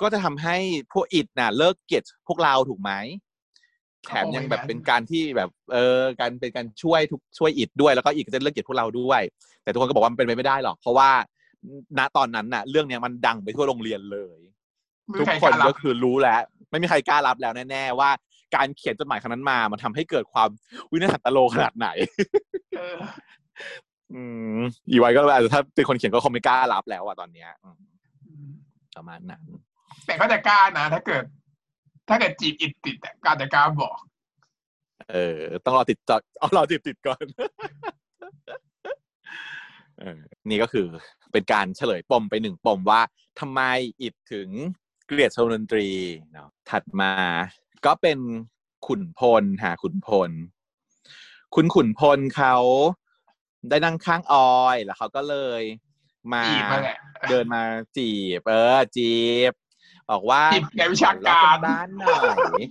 [0.00, 0.56] ก็จะทำให้
[0.92, 2.92] พวกอิดน่ะ เลิกเกลียดพวกเราถูกไหม
[4.06, 9.22] แถมยังแบบเป็นการที่แบบ เออการเป็นการช่วยทุกช่วยอิดด้วยแล้วก็อิดก็จะเลิกเกลียดพวกเราด้วย
[9.62, 11.10] แต่ทุกคนก็บอกว่ามันเป็นไปไม่ได้หรอกเพราะว่า
[11.98, 14.38] ณตอนนั้นน่ะ เรื่องเนี้ยมันดังไปทั่วโรงเรียนเลย
[15.18, 16.40] ทุมีกใครคนกล้ารับก็คือรู้แล้ว
[16.70, 18.10] ไม่มีใครกล้ารับแล้วแน่ๆว่า
[18.56, 20.48] การเขียนจดหมายครั้งนั้นมา มันทำให้เกิดความ
[20.92, 21.88] วินาศสันตโลขนาดไหน
[22.78, 22.96] เออ
[24.14, 24.22] อื
[24.56, 27.70] มอีไว้ก็อาจจะถ้าเป็นคนเขียนก็คงไม่กล้ารับแล้วอะตอนเนี้ยอื
[28.46, 28.48] ม
[28.96, 29.42] ประมาณนั้น
[30.06, 31.24] แต่ก็จะกล้านะถ้าเกิด
[32.08, 33.96] ถ้าเกิดจีบอิดติดอะก็อาจจะกล้าบอก
[35.10, 37.24] เออ ต้องรอติดจอเอารอติดติดก่อน
[40.00, 40.18] เออ
[40.50, 40.86] นี่ก็คือ
[41.32, 43.00] เป็นการเฉลยปมไปหนึ่งปมว่า
[43.40, 43.60] ทำไม
[44.02, 44.48] อิดถึง
[45.06, 45.88] เกลียดโชว์ดนตรี
[46.32, 47.12] เนาะถัดมา
[47.86, 48.18] ก็เป็น
[48.86, 50.30] ขุนพลหาขุนพล
[51.54, 52.56] คุณขุนพลเขา
[53.68, 55.62] ได้นั่งข้างออยแล้วเขาก็เลย
[56.32, 56.98] มาจีบมาแหละ
[57.30, 57.62] เดินมา
[57.96, 59.14] จีบ เออ จี
[59.50, 59.52] บ
[60.10, 62.20] บอกว่าจีบในวิชาการขอเล่บ้านหน่อ
[62.60, 62.62] ย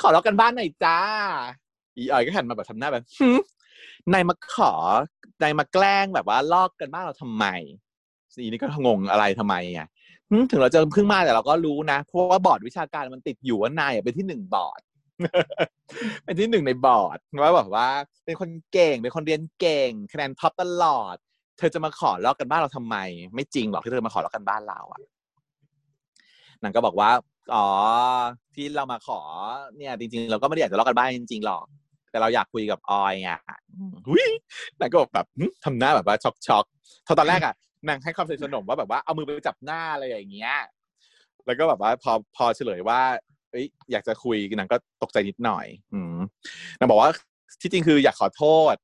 [0.00, 0.98] ขอเล่ากันบ้านหน่อยจ้า
[1.96, 3.30] อีออยก็หันมาแบบทำหน้าแบบหึ
[4.12, 4.72] นายมาขอ
[5.42, 7.44] นายมาแกล้งแบบว่าลอกการบ้านเราทำไม
[8.34, 9.88] ซีนี่ก็งงอะไรทำไมอะ
[10.30, 14.80] หึถึงเราจะเพิ่งมาแต่เราก็รู้นะ เพราะว่าบอร์ดวิชาการมันติดอยู่ว่านายเป็นที่หนึ่งบอร์ด
[16.24, 17.88] เป็นที่หนึ่งในบอร์ดว่าแบบว่า
[18.24, 21.16] เป็นคนเก่งเป็นคนเรียนเก่งคะแนน top ตลอด
[21.58, 22.96] เธอจะมาขอลอกการบ้านเราทำไม
[23.34, 25.00] ไม่จริงหรอกที่เธอมาขอลอกการบ้านเราอะ
[26.62, 27.10] นางก็บอกว่า
[27.54, 27.66] อ๋อ
[28.54, 29.20] ที่เรามาขอ
[29.76, 31.64] เนี่ย จริง ๆ เราก็ไม่ได้อยากจะลอกกันบ้านจริงๆหรอก
[32.10, 33.40] แต่เราอยากคุยกับออยอะ
[34.06, 34.26] หุย
[34.80, 35.26] นางก็แบบ
[35.64, 37.54] ทำหน้าแบบว่าช็อกช็อกๆตอนแรกอะ
[37.88, 40.54] นางให้ความสนิทสนมว่าแบบว่าเอามือไปจับหน้าอะไรอย่างเงี้ย
[41.46, 43.00] แล้วก็แบบว่าพอพอเฉลยว่า
[43.50, 46.18] เอ้ยอยากจะคุยนางก็ตกใจนิดหน่อย อืม
[46.78, 47.10] นางบอกว่า
[47.60, 48.74] ที่จริงคืออยากขอโทษ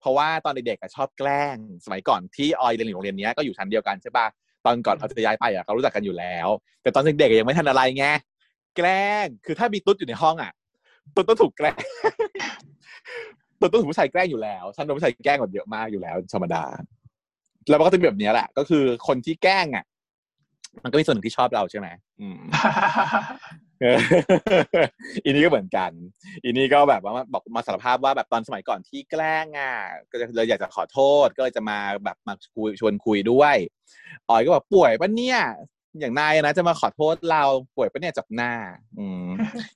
[0.00, 4.26] เพราะว่าตอนเด็กๆชอบแกล้ง สมัยก่อนที่ออยเรียนอยู่โรงเรียนนี้ก็อยู่ชั้นเดียวกันใช่ปะ
[4.64, 6.48] ตอนก่อนเขาจะย้ายไปอะเขารู้จักกันอยู่แล้ว
[6.82, 8.06] แต่ตอนเด็กๆยังไม่ทันอะไรไง
[8.76, 10.52] แกล้งคือถ้ามีตุ๊ดอยู่ในห้องอะ
[11.14, 11.76] ตุ๊ดต้องถูกแกล้ง
[13.60, 16.64] ตุ๊ดต้องถูกผู้ชายแกล้งอยู่แล้วฉันโดนผู้ชายแกล้งแบบเยอะมากอยู่แล้วธรรมดา
[17.68, 19.84] แล้วมันก็จะเป็นแบบเนี้ยแหละ ก็คือคนที่แกล้งอะ
[20.84, 21.88] มันก็มีส่วนหนึ่งที่ชอบเราใช่ไหม
[22.20, 22.40] อืม
[23.80, 23.98] เออ
[25.24, 25.90] อีนี่ก็เหมือนกัน
[26.42, 29.74] อีนี่ก็แบบว่ามาบอกมาสารภาพว่าแบบตอนสมัยก่อนที่แกล้งอะ
[30.10, 33.56] ก็จะเลยอยากจะขอโทษก็เลยจะมาแบบมาคุยชวนคุยด้วย
[34.28, 35.38] ออยก็บอกป่วยปะเนี่ย
[36.00, 37.42] อย่างนายนะจะมาขอโทษเรา
[37.76, 38.52] ป่วยปะเนี่ยจับหน้า
[38.98, 39.26] อืม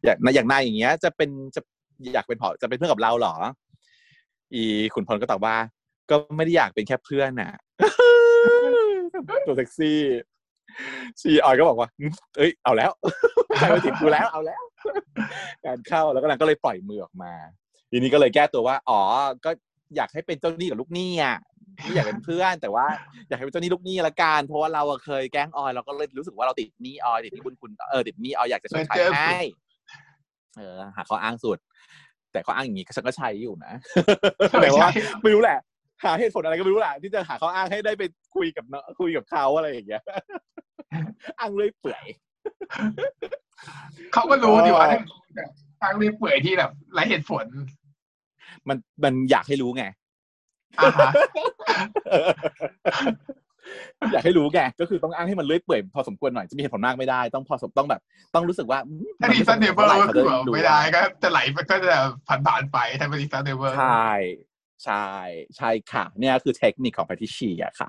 [0.04, 1.60] อยากอย่างนายอย่างเงี้ย จะเป็นจะ
[2.14, 3.34] อยากเป็นผอจะเป็นเพื่อนกับเราเหรอ
[4.54, 4.62] อี
[4.94, 5.56] ขุนพลก็ตอบว่า
[6.10, 7.50] ก็ไม่ได้อยากเป็นแค่เพื่อนน่ะ
[9.46, 9.98] ตัวเซ็กซี่
[11.20, 12.90] ชีออยก็บอกว่าอืมเอ้ย เอาแล้ว
[13.56, 14.62] ใครมาติดกูแล้ว เอาแล้ว
[15.66, 17.32] การเข้า แล้วก็นางก็เลยปล่อยมือออกมา
[17.90, 19.00] ทีนี้ก็เลยแก้ตัวว่า อ๋อ
[19.44, 19.50] ก็
[19.96, 21.36] อยากให้เป็นเจ้าหนี้กับลูกหนี้อะ
[21.82, 22.86] ไม่อยากเป็นเพื่อน แต่ว่า
[23.28, 29.38] อยากให้เป็นเจ้าหนี้ลูกหนี้ละกัน เพราะว่าเราอะเคยแกล้งออย เราก็เลยรู้สึกว่าเราติดหนี้ออย ติดหนี้บุญคุณ เออ ติดหนี้ออยอยากจะชดใช้เจอให้
[30.56, 31.58] เออ หาข้ออ้างสุด
[32.32, 33.72] แต่ข้ออ้างอย่างนี้ฉันก็ใช้อยู่นะ
[34.50, 34.90] ไม่แต่ใช่ว่า
[35.22, 35.58] ไม่รู้แหละ
[36.04, 38.02] หาเหตุผลอะไรก็ไม่รู้แหละที่จะหาข้ออ้างให้ได้ไป
[38.36, 40.02] คุยกับเนาะคุยกับเขาอะไรอย่างเงี้ย
[41.38, 42.04] อ้างเลยเปื่อย
[44.12, 44.86] เขาก็รู้ดีว่า
[45.82, 47.44] ทางเรียบเปื่อยที่แบบไร้เหตุผล
[48.68, 49.84] มันมันอยากให้รู้ไง
[50.78, 51.10] อ่าฮะ
[54.12, 58.00] อยากให้รู้ไงก็คือต้องอ้างให้มันเลื่อยเปื่อยพอสมควรหน่อยจะมีเหตุผลมากไม่ได้ ต้องพอสมต้องแบบ
[58.34, 61.96] ต้องรู้สึกว่าอืมถ้าดีซันเดเวอร์มันก็ไม่คือสแบบรู้ไม่ได้ก็จะไหลไปก็จะ
[62.28, 64.08] ผ่านผ่านๆไปถ้าเป็นดีซันเดเวอร์ใช่
[64.84, 65.06] ใช่
[65.56, 67.88] ใช่ค่ะ เนี่ยคือเทคนิคของแพทิชีอะค่ะ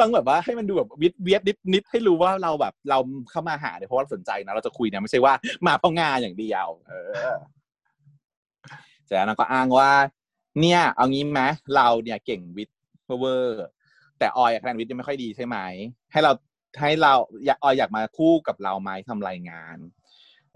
[0.00, 2.98] ต้องแบบว่าให้มันดูแบบวิดเวียดนิดนิดให้รู้ว่าเราแบบเรา
[3.30, 5.34] เข้ามาหาเนี่ยเพราะว่าเราสนใจนะเราจะคุยเนี่ยไม่ใช่ว่า
[5.66, 7.34] มาเพราะงานอย่างเดียว เออ
[9.04, 9.90] เสร็จแล้วนางก็อ้างว่า
[10.60, 11.42] เนี่ย เอางี้ไหม
[11.76, 12.78] เราเนี่ยเก่งวิทย์
[13.18, 13.64] เวอร์
[14.18, 15.56] แต่ออยคะแนนวิทย์ยังไม่ค่อยดีใช่ไหม
[16.12, 16.32] ให้เรา
[16.80, 17.12] ให้เรา
[17.46, 19.76] อยากออยอยากมาคู่กับเราไหมทำรายงาน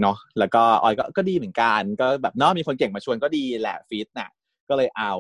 [0.01, 4.31] เนาะแล้วก็ออยก็ก็ดีเหมือนกันก็แบบเนาะมีคนเก่งมาชวนก็ดีแหละฟิตน่ะ
[4.69, 5.13] ก็เลยเอา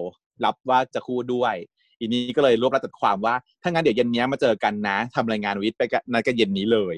[0.44, 1.54] รับว่าจะคู่ด้วย
[1.98, 6.96] อีนี้ก็เลยรวบรัดจัดความว่าถ้างั้นเดี๋ยวเย็นนี้มาเจอกันนะทำรายงานวิทย์ไปกันนัดกันเย็นนี้เลย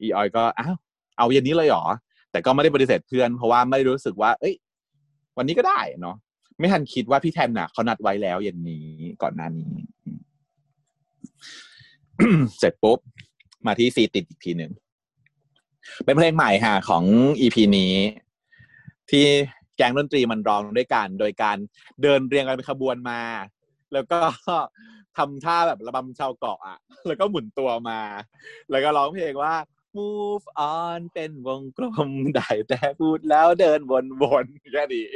[0.00, 0.76] อีออยก็อ้าว
[1.18, 1.84] เอาเย็นนี้เลยเหรอ
[2.30, 4.54] แต่ก็ไม่ได้ปฏิเสธเพื่อน เพราะว่าไม่รู้สึกว่า เอ้ย
[5.36, 6.16] วันนี้ก็ได้เนาะ
[6.58, 8.86] ไม่ทันคิดว่าพี่แทนน่ะเขานัดไว้แล้วเย็นนี้
[9.22, 9.72] ก่อนหน้านี้
[12.58, 12.98] เสร็จปุ๊บ
[13.66, 14.72] มาที่ซีติดอีกทีหนึ่ง
[16.04, 17.04] เป็นเพลงใหม่ค่ะของ
[17.40, 17.92] EP นี้
[19.10, 19.24] ที่
[19.76, 21.56] แก๊งดนตรีมันร้องด้วยกัน โดยการ
[22.02, 23.20] เดินเรียงกันเป็นขบวนมา
[23.92, 24.18] แล้วก็
[25.16, 28.00] ทำท่าแบบระบำชาวเกาะอะ แล้วก็หมุนตัวมา
[28.70, 29.54] แล้วก็ร้องเพลงว่า
[29.96, 33.80] move on เป็นวงกลมได้แต่พูดแล้วเดิน
[34.22, 35.06] วนๆแค่นี้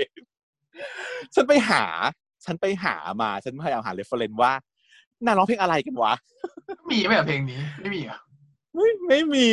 [1.34, 1.84] ฉันไปหา
[2.44, 4.52] ฉันไปหามา ฉันพยายามหา reference ว่ามั
[5.24, 6.14] นร้องเพลงอะไรกันวะ
[6.90, 8.18] มีไหมเพลงนี้ ไม่มีอะ
[8.80, 9.48] ไม่ไม่มี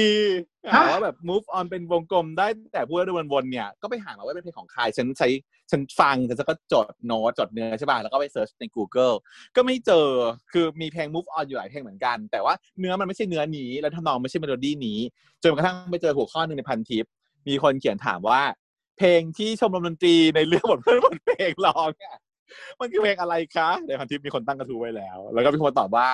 [0.74, 5.28] ฮะหาว่าแบบ move on เป็นวงกลมได้แต่พูดแล้วเดินวนๆเนี่ย ก็ไปหามาว่าเป็นเพลงของใครฉันใช้
[5.72, 9.16] ฉันฟังฉันก็จดโน้ตจดเนื้อใช่ป่ะแล้วก็ไป search ใน Google
[9.56, 10.08] ก็ไม่เจอ
[10.52, 15.00] คือมีเพลง move on อยู่หลายเพลงเหมือนกัน แต่ว่าเนื้อมันไม่ใช่เนื้อนี้แล้วทำนองไม่ใช่เมโลดี้นี้
[15.44, 17.06] จนกระทั่งไปเจอหัวข้อหนึ่งในพันทิป
[17.48, 18.42] มีคนเขียนถามว่า
[18.98, 22.18] เพลงที่ชมรมดนตรีในเรื่องบทเพื่อนบทเพลงร้องอะ
[22.80, 26.08] มันคือเพลงอะไรคะในพันทิปมีคนตั้งกระทู้ไว้แล้ว แล้วก็มีคนตอบว่า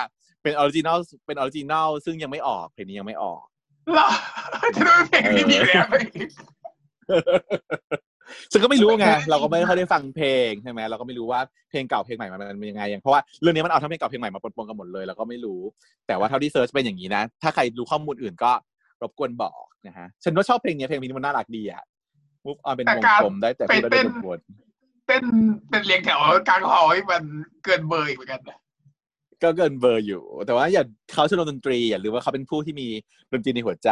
[0.44, 3.42] เป็น original เป็น original ซึ่งยังไม่ออกเพลงนี้ยังไม่ออก
[3.92, 4.08] เหรอ
[4.76, 5.86] จะดูเพลงนี้มีแล้ว
[8.52, 11.40] ซึ่งก็ไม่รู้ไงเราก็ไม่ค่อยได้ฟังเพลงใช่ไหมเราก็ไม่รู้ว่า
[11.70, 15.60] เพลงเก่าเพลงใหม่มันเป็นยังไงอย่างเพราะว่าเรื่องนี้มันเอาทั้งเพลงเก่าเพลงใหม่มาปนๆกันหมดเลยเราก็ไม่รู้
[16.06, 18.52] แต่ว่าเท่าที่ search เป็นอย่างนี้นะ ถ้าใครรู้ข้อมูลอื่นก็
[19.02, 21.82] รบกวนบอกนะฮะฉันว่าชอบเพลงนี้เพลงนี้มันน่ารักดีอะ
[22.46, 24.38] move on เป็นวงกลมได้แต่พูดแล้วเดินวน
[25.06, 25.24] เต้น
[25.70, 26.18] เป็นเรียงแถว
[26.48, 27.22] กลางหอให้มัน
[27.64, 28.63] เกินเบอร์อีกเหมือนกันนะๆ
[29.42, 32.88] ก็เกินเบอร์อยู่ แต่ว่าอย่าเขาชมรมดนตรีอย่าลืมว่าเขาเป็นผู้ที่มี
[33.32, 33.90] ดนตรีในหัวใจ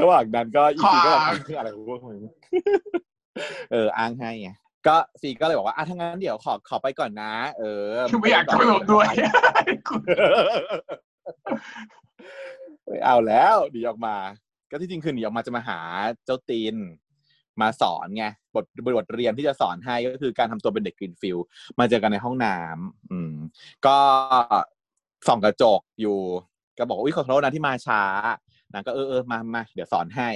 [0.00, 2.20] ระหว่างนั้นก็อีกทีก็แบบคืออะไรวะมึง
[3.72, 4.50] เอออ้างให้ไง
[4.86, 9.06] ก็ซีก็เลยบอกว่าอะถ้างั้นเดี๋ยวขอขอไปก่อนนะ เออคือไม่อยากจะไปรวมด้วย
[12.86, 14.16] ไม่เอาแล้วหนีออกมา
[14.70, 15.80] ก็ที่จริงคือหนีออกมาจะมาหา
[16.24, 16.74] เจ้าตีน
[17.60, 18.24] มาสอนไง
[18.54, 18.64] บท
[18.96, 21.38] บทเรียนที่จะสอนให้ก็คือการทำตัวเป็นเด็กกรีนฟิล
[21.78, 23.34] มาเจอกันในห้องน้ำอืม
[23.86, 23.98] ก็
[25.28, 26.18] ส่องกระจกอยู่
[26.78, 28.02] ก็บอกว่าอุ้ยขอโทษนะที่มาช้า
[28.72, 30.30] นางก็เออเออมามาเดี๋ยวสอนให้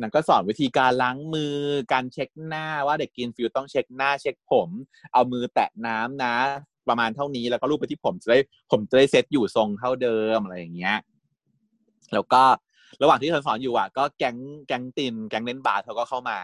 [0.00, 1.56] นางก็สอนวิธีการล้างมือ
[1.92, 4.68] การเช็คหน้าว่าเด็กกินฟิลต้องเช็คหน้าเช็คผม
[5.12, 6.34] เอามือแตะน้ำนะ
[6.88, 8.38] ประมาณเท่านี้แล้วก็รูปไปที่ผมจะได้
[8.70, 10.96] ผมจะได้เซตอยู่ทรงเท่าเดิมอะไรอย่างเงี้ย
[12.14, 12.42] แล้วก็
[13.02, 14.36] ระหว่างที่เธอสอนอยู่อะ ก็แก๊ง
[14.66, 16.38] แก๊งตินแก๊งเล่นบาสเขาก็เข้ามา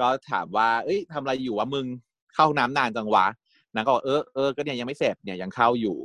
[0.00, 1.86] ก็ถามว่า เอ้ยทำอะไรอยู่วะมึง
[2.34, 3.26] เข้าห้องน้ำนานจังวะ
[3.74, 5.96] นางก็บอกเออเออก็เนี่ยยังไม่เสร็จเนี่ยยังเข้าอยู่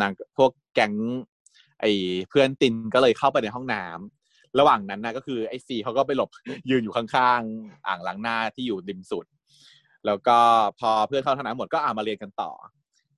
[0.00, 0.92] นางพวกแก๊ง
[1.80, 1.90] ไอ้
[2.28, 6.30] เพื่อนตินก็เลยเข้าไปในห้องน้ำระหว่างนั้นนะก็คือไอ้ซีเขาก็ไปหลบ
[6.70, 9.26] ยืนอยู่ข้างๆอ่างล้างหน้าที่อยู่ริมสุด
[10.06, 10.38] แล้วก็
[10.80, 12.52] พอเพื่อนเข้าห้องน้ำหมดก็อามาเรียนกันต่อ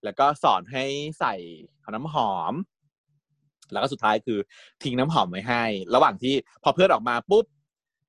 [0.04, 0.84] แล้วก็สอนให้
[1.20, 1.34] ใส่
[1.94, 2.52] น้ำหอม
[3.72, 4.38] แล้วก็สุดท้ายคือ
[4.82, 5.62] ทิ้งน้ำหอมไว้ให้
[5.94, 7.44] ระหว่างที่พอเพื่อนออกมาปุ๊บ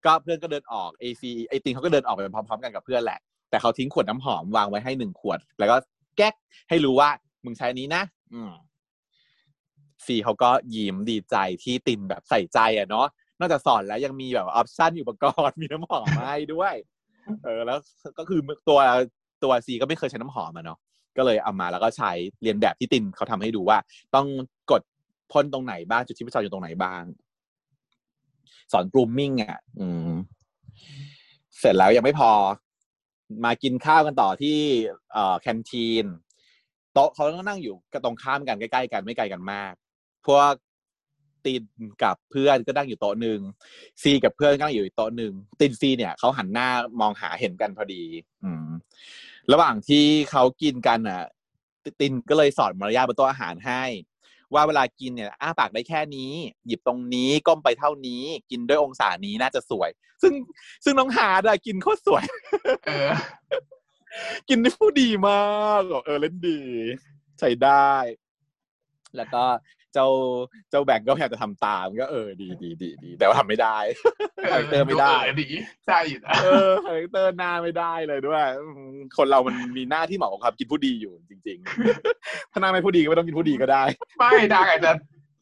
[0.06, 5.76] ก็เพื่อนก็เดินออกอีซีอีตินเขาก็เดินออกไปพร้อมๆกันกับเพื่อนแหละ แต่เขาทิ้งขวดน้ำหอมวางไว้ให้หนึ่งขวด แล้วก็
[6.18, 6.34] แก๊ก
[6.70, 7.10] ให้รู้ว่า
[7.46, 8.04] มึงใช้นี้นะ
[8.34, 8.52] อืม
[10.06, 13.08] ซีเขาก็ยิ้มดีใจที่ตินแบบใส่ใจอะเนาะ
[13.40, 16.74] นอกจากสอนแล้วยังมีแบบ option อุปกรณ์มีน้ำหอมมาให้ด้วย
[17.44, 17.78] เออ แล้ว
[18.18, 18.40] ก็คือ
[18.70, 18.80] ตัว
[19.44, 20.80] ตัวซีก็ไม่เคยใช้น้ำหอมอะเนาะ
[21.18, 22.12] ก็เลยเอามาแล้วก็ใช้
[22.44, 23.78] เรียนแบบที่ตินเขาทำให้ดูว่า
[24.16, 24.28] ต้อง
[24.72, 24.82] กด
[25.32, 27.04] พ่นตรงไหนบ้างจุดที่ประจรอยู่ตรงไหนบ้าง
[28.72, 30.12] สอนกรูมมิ่งอะ อืม
[31.60, 32.32] เสร็จแล้วยังไม่พอ
[33.46, 34.58] มากินข้าวกันต่อที่
[35.14, 36.06] เอ่อแคนทีน
[36.94, 39.74] โต๊ะเขาก็นั่งอยู่กตรงข้ามกันใกล้ๆกันไม่ไกลกันมาก
[40.28, 40.52] พวก
[41.46, 41.64] ติน
[42.04, 43.40] กับเพื่อนก็นั่งอยู่โต๊ะหนึ่ง
[44.02, 46.68] ซีกับเพื่อนก็นั่งอยู่อีกโต๊ะหนึ่งตินซีเนี่ยเขาหันหน้า
[47.00, 48.04] มองหาเห็นกันพอดี
[48.44, 48.68] อืม
[49.52, 51.24] ระหว่างที่เขากินกันอะ
[52.00, 53.84] ตินก็เลยสอนมารยาทบนโต๊ะอาหารให้
[54.54, 56.32] ว่าเวลากินเนี่ยอ้าปากได้แค่นี้
[56.68, 59.90] หยิบตรงนี้ก้มไปเท่านี้ กินด้วยองศานี้น่าจะสวย
[60.22, 60.34] ซึ่ง
[60.84, 62.24] ซึ่งน้องหาดอะกินโคตรสวย
[62.86, 63.12] เออ
[64.50, 66.60] กินได้ผู้ดีมากบอกเออเล่นดี
[67.40, 67.92] ใช้ได้
[69.18, 69.44] แล้วก็
[69.96, 70.08] เจ้า
[70.70, 73.78] เจ้าแบงก์ก็พยายามจะทำตามก็เออดีดีดีดีแต่ว่าทำไม่ได้
[74.52, 75.50] คาแรคเตอร์ไม่ได้เออดี
[75.86, 81.58] ใช่อยู่นะเออคาแรคเตอร์หน้าไม่ได้เลยด้วยอืมคนเรามันมีหน้าที่เหมาะกับความกินผู้ดีอยู่จริง
[82.06, 83.84] ๆ ถ้าหน้าไม่ผู้ดีก็ไม่ต้องกินผู้ดีก็ได้
[84.20, 84.92] ไม่ดังอาจจะ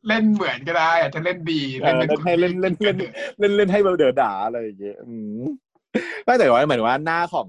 [0.08, 2.98] เล่นเหมือนก็ได้อาจจะเล่นดีเออเป็นเล่นให้เล่นเล่นเล่น
[3.40, 5.42] เล่นเล่นให้เบลเดอด่าอะไรอย่างเงี้ยอืม
[6.26, 7.48] ไม่แต่ว่าเหมือนว่าหน้าของ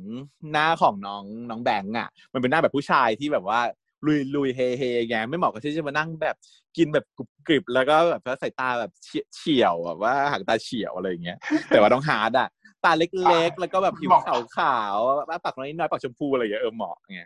[0.53, 3.61] หน้าของน้องน้องแบงค์อะ มันเป็นหน้าแบบผู้ชายที่แบบว่า
[4.07, 6.37] ลุยลุยเฮเฮไงไม่เหมาะกับที่จะมานั่งแบบ
[6.77, 11.39] กินแบบกรุบกริบแล้วก็แบบสายตาแบบเฉียเฉียวแบบว่าหางตาเฉียวอะไรอย่างเงี้ย
[11.69, 12.49] แต่ว่าน้องฮาร์ดอะ
[12.85, 17.23] ตาเล็กๆ แล้วก็แบบผิวขาวขาวๆปากน้อยๆปากชมพูอะไรอย่างเงี้ยเออเหมาะไง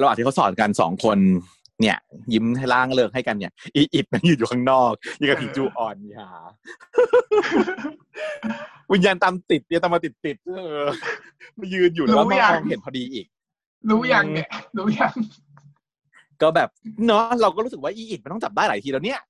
[0.00, 1.18] ระหว่างที่เขาสอนกันสองคน
[1.80, 1.98] เนี่ย
[2.32, 6.30] ยิ้มให้ล่างเลิกให้กันเนี่ยอีอิดมันยืนอยู่ข้างนอกยังกับผีจูออนนี่ฮะ
[8.92, 10.82] วิญญาณตามติดเนี่ยตามมาติดติดๆเออ
[11.58, 12.28] มายืนอยู่แล้วมอง
[12.70, 13.26] เห็นพอดีอีก
[13.90, 15.14] รู้ยังเนี่ยรู้ยัง
[16.42, 16.68] ก็แบบ
[17.06, 19.20] เนาะเราก็รู้สึกว่าอีอิดมันต้องจับได้หลายทีแล้วเนี่ย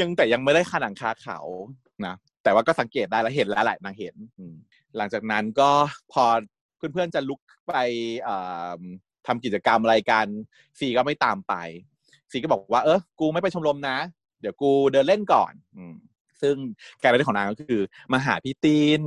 [0.00, 1.38] ยังแต่ยังไม่ได้ขนังคาเขา
[2.06, 4.54] นะแต่ว่าก็สังเกตได้แล้วเห็นแล้วแหละนางเห็นอืม
[4.96, 5.70] หลังจากนั้นก็
[6.12, 6.24] พอ
[6.76, 7.74] เพื่อนๆจะลุกไป
[8.22, 8.36] เอ่
[8.78, 8.80] อ
[9.26, 10.26] ทำกิจกรรมอะไรกัน
[10.78, 11.54] ซีก็ไม่ตามไป
[12.30, 13.96] ซีก็บอกว่าเออกูไม่ไปชมรมนะ
[14.40, 15.94] เดี๋ยวกูเดินเล่นก่อนอืม
[16.42, 16.56] ซึ่ง
[17.02, 17.80] การเล่นของนางก็คือ
[18.12, 19.02] มาหาพี่ติน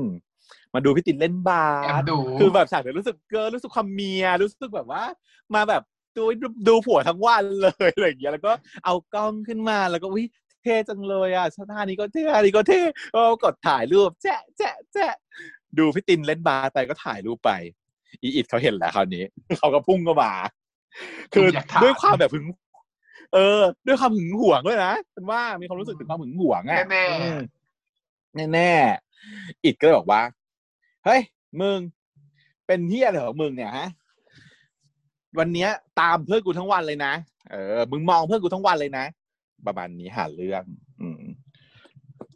[0.73, 5.03] มาดูพี่ตินเล่นบาแอบสดูคือแบบฉากเนี้ยรู้สึกเกินรู้สึกความเมียรู้สึกแบบว่า
[5.55, 5.83] มาแบบ
[6.17, 6.23] ดู
[6.67, 8.51] ดูผัวทั้งวันเลยอะไรอย่างเงี้ยแล้วก็
[8.85, 10.23] เอากล้องขึ้นมาแล้วก็วิ
[10.63, 12.81] เท่จังเลยอะท่านี้ก็เท่ท่านี้ก็เท่
[13.13, 15.15] เออกดถ่ายรูปแจ๊ะแจ๊ะแจ๊ะ
[15.77, 17.51] ดูพี่ตินเล่นบาสไปก็ถ่ายรูปไป
[18.21, 19.23] อีอิดเขาเห็นแล้วคราวนี้
[19.57, 20.31] เขาก็พุ่งเข้ามา
[21.33, 22.45] คืออยากถ่ายด้วยความแบบหึง
[23.33, 27.39] เออ ด้วยความหึงหวงด้วยนะฉันว่ามีความรู้สึกถึงความหึงหวงอะแน่ๆอืม
[28.53, 30.21] แน่ๆอิดก็เลยบอกว่า
[31.05, 31.21] เฮ้ย
[31.61, 31.79] มึง
[32.67, 33.87] เป็นเฮียอะไรของมึงเนี่ยฮะ
[35.39, 35.69] วันเนี้ย
[36.01, 37.13] ตามเพื่อนกูทั้งวันเลยนะ
[37.51, 39.05] เออ มึงมองเพื่อนกูทั้งวันเลยนะ
[39.67, 40.63] ประมาณนี้หาเรื่อง
[41.01, 41.21] อืม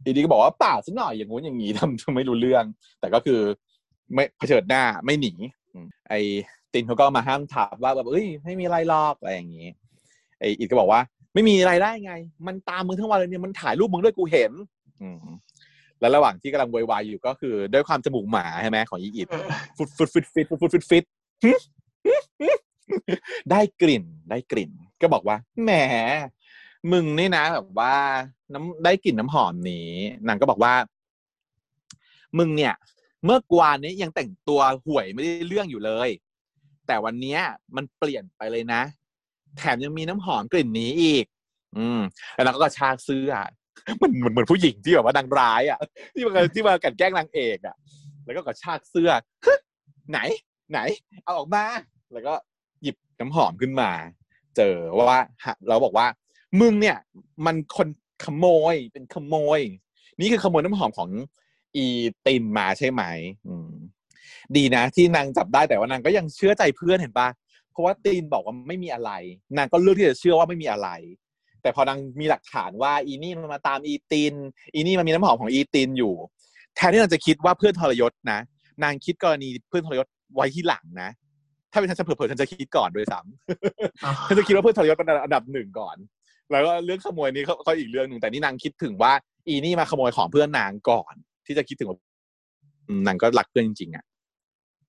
[0.03, 2.63] อีดีก็บอกว่าเปล่าสักหน่อยอย่างงู้นอย่างงี้ทำทำไม่รู้เรื่อง
[2.99, 3.39] แต่ก็คือ
[4.13, 5.31] ไม่เผชิญหน้าไม่หนี
[5.73, 6.13] อืมไอ
[6.73, 9.67] ตินเขาก็มาห้ามถามว่าแบบเอ้ยไม่มีอะไรหรอกอะไรอย่างงี้
[10.39, 11.01] ไออิดก็บอกว่า
[11.33, 12.13] ไม่มีอะไรได้ไง
[12.47, 14.51] มันตามมึงทั้งวันเลยเนี่ยมันถ่ายรูปมึงด้วยกูเห็น
[15.01, 15.17] อืม
[15.99, 21.03] แล้วระหว่างที่กำลังโวยวายอยู่ก็คือ ด้วยความจมูกหมาใช่ไหมของอีอิดเออฟุดฟุดฟิตฟิตฟุดฟุดฟิตฟิต
[21.43, 21.51] หึ
[22.05, 22.49] หึหึ
[23.51, 24.71] ได้กลิ่นได้กลิ่น
[25.01, 25.71] ก็บอกว่าแหม
[26.91, 27.95] มึงนี่นะแบบว่า
[28.53, 29.89] น้ำได้กลิ่นน้ำหอมนี้
[30.27, 30.73] นางก็บอกว่า
[32.37, 32.73] มึงเนี่ย
[33.25, 36.09] เมื่อกวานนี้ยังแต่งตัวห่วยไม่ได้เรื่องอยู่เลย
[36.87, 37.39] แต่วันเนี้ย
[37.75, 38.81] มันเปลี่ยนไปเลยนะ
[39.57, 41.25] แถมยังมีน้ำหอมกลิ่นนี้อีก
[41.77, 42.01] อืม
[42.33, 43.31] แล้วนางก็กระชากเสื้อ
[44.01, 45.79] มันเหมือนเหมือนผู้หญิงที่แบบว่านางร้ายอะ
[46.13, 47.75] ที่มาที่มากันแกล้งนางเอกอะ
[48.25, 49.09] แล้วก็กระชากเสื้อ
[50.11, 50.19] ไหน
[50.71, 50.79] ไหน
[51.23, 51.65] เอาออกมา
[52.13, 52.33] แล้วก็
[53.19, 53.91] น้ำหอมขึ้นมา
[54.57, 55.19] เจอว่า
[55.69, 56.07] เราบอกว่า
[56.59, 56.97] มึงเนี่ย
[57.45, 57.87] มันคน
[58.23, 59.59] ขโมยเป็นขโมย
[60.19, 61.09] นี่คือขโมยน้ำหอมของ
[61.75, 61.85] อี
[62.25, 63.03] ตินมาใช่ไหม
[64.55, 67.27] ดีนะ ที่นางจับได้แต่ว่านางก็ยังเชื่อใจเพื่อนเห็นปะ
[67.71, 69.11] เพราะว่าตินบอกว่าไม่มีอะไร
[69.57, 70.89] นางก็เลือกที่จะเชื่อว่าไม่มีอะไร
[71.61, 74.33] แต่พอนางมีหลักฐานว่า อีนี่มันมาตามอีติน
[74.73, 76.13] อีนี่มันมีน้ำหอมของอีตินอยู่
[76.75, 78.39] แทนที่นางจะคิดว่าเพื่อนทรยศนะ
[78.83, 81.09] นางคิดกรณีเพื่อนทรยศไว้ที่หลังนะ
[81.71, 85.97] ถ้าเป็นฉันฉันเผื่อๆฉันจะคิดก่อนด้วยซ้ำอ๋อฉันจะคิดว่าเพื่อนทรยศเป็นอันดับหนึ่งก่อน
[86.51, 89.11] แล้วก็เรื่องขโมยนี้เขาเขาอีกเรื่องหนึ่งแต่นี่นางคิดถึงว่า
[89.47, 91.13] อีนี่มาขโมยของเพื่อนนางก่อน
[91.45, 91.97] ที่จะคิดถึงว่า
[92.87, 94.05] อืมนางก็รักเพื่อนจริงๆอะ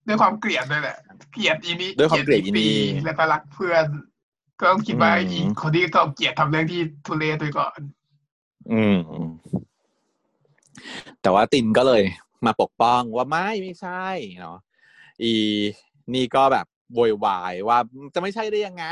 [0.08, 0.98] ด้วยความเกลียดด้วยแหละ
[1.32, 3.84] เกลียดอีนี้ด้วยความเกลียดอีนี่ปีแล้วก็รักเพื่อน
[4.60, 7.78] ก็ต้องคิดว่าอืมอีคนที่ต้องเกลียดทำเรื่องที่ทุเรศไปก่อน
[8.72, 8.98] อืม
[11.22, 12.02] แต่ว่าตินก็เลย
[12.46, 14.06] มาปกป้องว่าไม่ไม่ใช่
[14.40, 14.58] เนาะ
[15.22, 15.32] อี
[16.14, 17.78] นี่ก็แบบโวยวายว่า
[18.14, 18.84] จะไม่ใช่ได้ยังไง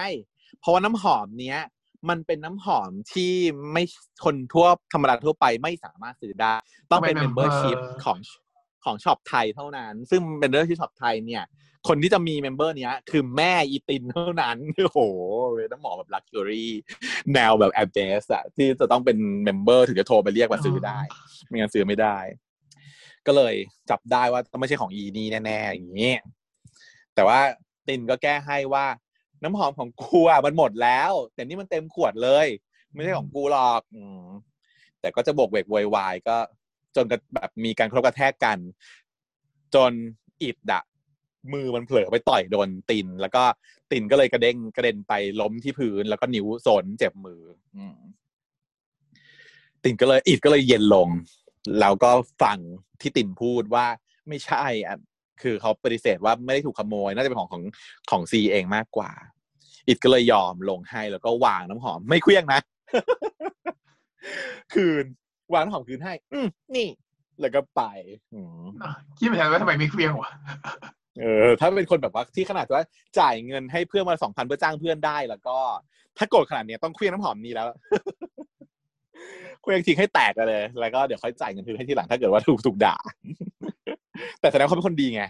[0.61, 1.61] เพราะว่าน้ำหอมเนี้ย
[2.09, 3.33] มันเป็นน้ำหอมที่
[3.73, 3.83] ไม่
[4.25, 6.55] คนทั่วธรรมดาทั่วไปไม่สามารถซื้อได้
[6.91, 8.19] ต้องเป็นต้องเป็น membership member ของ
[8.85, 11.45] ของช็อปไทยเท่านั้น ซึ่งเป็นเรื่องที่ช็อปไทยเนี่ย
[11.89, 15.01] คนที่จะมี member เนี้ย คือแม่อีตินเท่านั้นโอ้โห
[15.55, 16.70] เป็นน้ำหอมแบบ luxury
[17.35, 20.99] แนวแบบแอร์เมสอะที่จะต้องเป็นเมมเบอร์ถึงจะโทรไปเรียกมาซื้อได้
[21.47, 22.19] ไม่งั้นซื้อไม่ได้
[23.27, 23.55] ก็เลย
[23.91, 26.14] จับได้ว่าต้องไม่ใช่ของอีนี่แน่ๆอย่างนี้
[27.17, 27.41] แต่ว่า
[27.89, 28.87] ตินก็แก้ให้ว่า
[29.43, 32.47] น้ำหอมของกูอะมันหมดแล้ว แต่นี่มันเต็มขวดเลย
[32.95, 34.25] ไม่ใช่ของกูหรอกอืม
[35.01, 36.37] แต่ก็จะบกเวกโวยวายก็
[36.97, 38.59] จนกระแบบมีการกรบกระแทกกัน
[39.75, 39.93] จน
[40.43, 40.83] อิดอะ
[41.53, 43.45] มือมันเผลอไปต่อยโดนติน แล้วก็
[43.91, 47.43] ตินก็เลยกระเด้งกระเด็นไปล้มที่พื้น แล้วก็นิ้วโซนเจ็บมือ
[47.77, 47.85] อื
[49.83, 51.09] ตินก็เลยอิดก็เลยเย็นลง
[51.81, 52.11] แล้วก็
[52.43, 52.59] ฟัง
[53.01, 53.87] ที่ตินพูดว่า
[54.29, 54.99] ไม่ใช่อะ
[55.43, 57.62] คือเขาปฏิเสธว่าไม่ได้ถูกขโมย น่าจะเป็นของของ
[58.11, 59.11] ของซีเองมากกว่า
[59.89, 62.61] อิดก็เลยยอมลงให้แล้วก็วางน้ำหอมไม่เคลี้ยงนะ
[64.74, 65.05] คืน
[65.53, 66.89] วางน้ำหอมคืนให้ อืมนี่
[67.41, 67.82] แล้วก็ไป
[68.34, 70.30] อืมอะคิดไม่ทันว่าทำไมไม่เคลียงวะ
[71.20, 72.82] เออถ้าเป็นคนแบบว่าที่ขนาดว่า
[73.18, 75.59] จ่ายเงินให้เพื่อนมาสองพันเพื่อจ้างเพื่อนได้แล้วก็
[76.18, 77.66] ถ้าโกรธขนาดเนี้ยต้องเคลี้ยงน้ำหอมนี้แล้ว
[79.62, 82.97] เคลี้ยงทิ้งให้แตกไปเลย แล้วก็เดี๋ยวค่อยจ่ายเงินคืนให้ทีหลังถ้าเกิดว่าถูกถูกด่า
[84.41, 85.23] แต่แสดงว่าเขาเป็นคนดีไง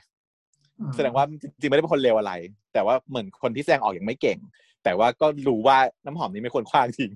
[0.97, 2.33] แสดงว่าจริงๆไม่ได้เป็นคนเลวอะไร
[2.75, 4.39] แต่ว่าเหมือนคนที่แสดงออกอย่างไม่เก่ง
[4.85, 7.11] แต่ว่าก็รู้ว่าน้ำหอมนี้ไม่ควรคว้างทิ้ง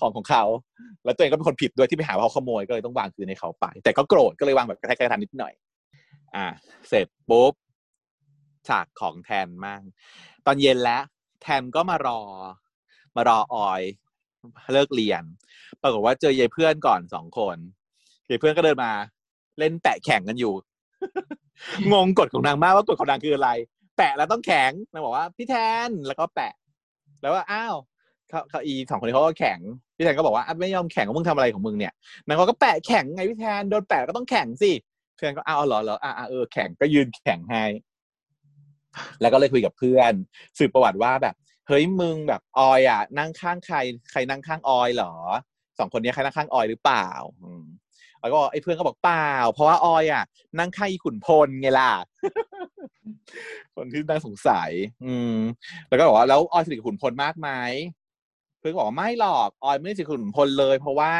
[0.00, 0.44] ของของเขา
[1.04, 5.54] แล้วตัวเองก็เป็นคนผิดด้วยที่ไปหาว่าเขาขโมยก็เลยต้องวางคืนให้เขาไป แต่ก็โกรธก็เลยวางแบบกระแทกกระทันนิดหน่อย
[6.34, 6.46] อ่า
[6.88, 7.52] เสร็จปุ๊บ
[8.68, 9.82] ฉากของแทนมั่ง
[10.46, 11.02] ตอนเย็นแล้ว
[11.42, 12.20] แทนก็มารอ
[13.16, 13.82] มารอออย
[14.72, 15.22] เลิกเรียน
[15.82, 17.56] ปรากฏว่าเจอยายเพื่อนก่อนสองคน
[18.28, 18.92] ยายเพื่อนก็เดินมา
[19.58, 20.54] เล่นแปะแข่งกันอยู่
[21.92, 23.50] งงกฎของนางมากว่ากฎของนางคืออะไร
[23.96, 25.54] แปะแล้วต้องแข็งนางบอกว่าพี่แท
[25.86, 26.54] นแล้วก็แปะ
[27.20, 27.74] แล้วว่าอ้าว
[28.28, 29.58] เขาเขาอีสองคนนี้เขาก็แข็ง
[29.96, 31.92] พี่แทนก็บอกว่าไม่ยอมแข็งมึงทำอะไรของมึงเนี่ย
[32.26, 34.72] นางก็แปะแข็งไงพี่แทนโดนแปะก็ต้องแข็งสิ
[35.14, 37.64] พี่แทนก็อ้าวเหรอเหรออ่าเออแข็งก็ยืนแข็งให้
[39.20, 40.12] แล้วก็เลยคุยกับเพื่อน
[40.58, 41.34] สืบประวัติว่าแบบ
[41.68, 43.76] เฮ้ยมึงแบบออยอะ นั่งข้างใคร
[44.10, 45.14] ใครนั่งข้างออยเหรอ
[45.78, 47.08] สองคนนี้ใครนั่งข้างออยหรือเปล่า
[48.20, 50.24] แล้วก็ไอ้เพื่อนก็บอกเปล่า เพราะว่าออยอะ
[50.58, 51.92] นั่งข้างอีขุนพลไงล่ะ
[53.74, 54.70] คนที่น่าสงสัย
[55.04, 55.36] อืม
[55.88, 57.50] แล้วก็บอกว่าแล้วออยสนิทกับขุนพลมากไหม
[58.58, 61.12] เพื่อนก็บอกว่าไม่หรอกออยไม่ได้สนิทกับขุนพลเลย เพราะว่า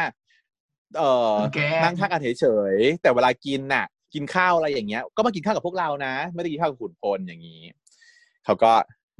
[0.97, 7.61] เออแกนั่งข้างกันเฉยๆแต่เวลากินน่ะ กินข้าวอะไรอย่างเงี้ย ก็มากินข้าวกับพวกเรานะ ไม่ได้กินข้าวกับขุนพลอย่างนี้
[8.45, 8.71] เขาก็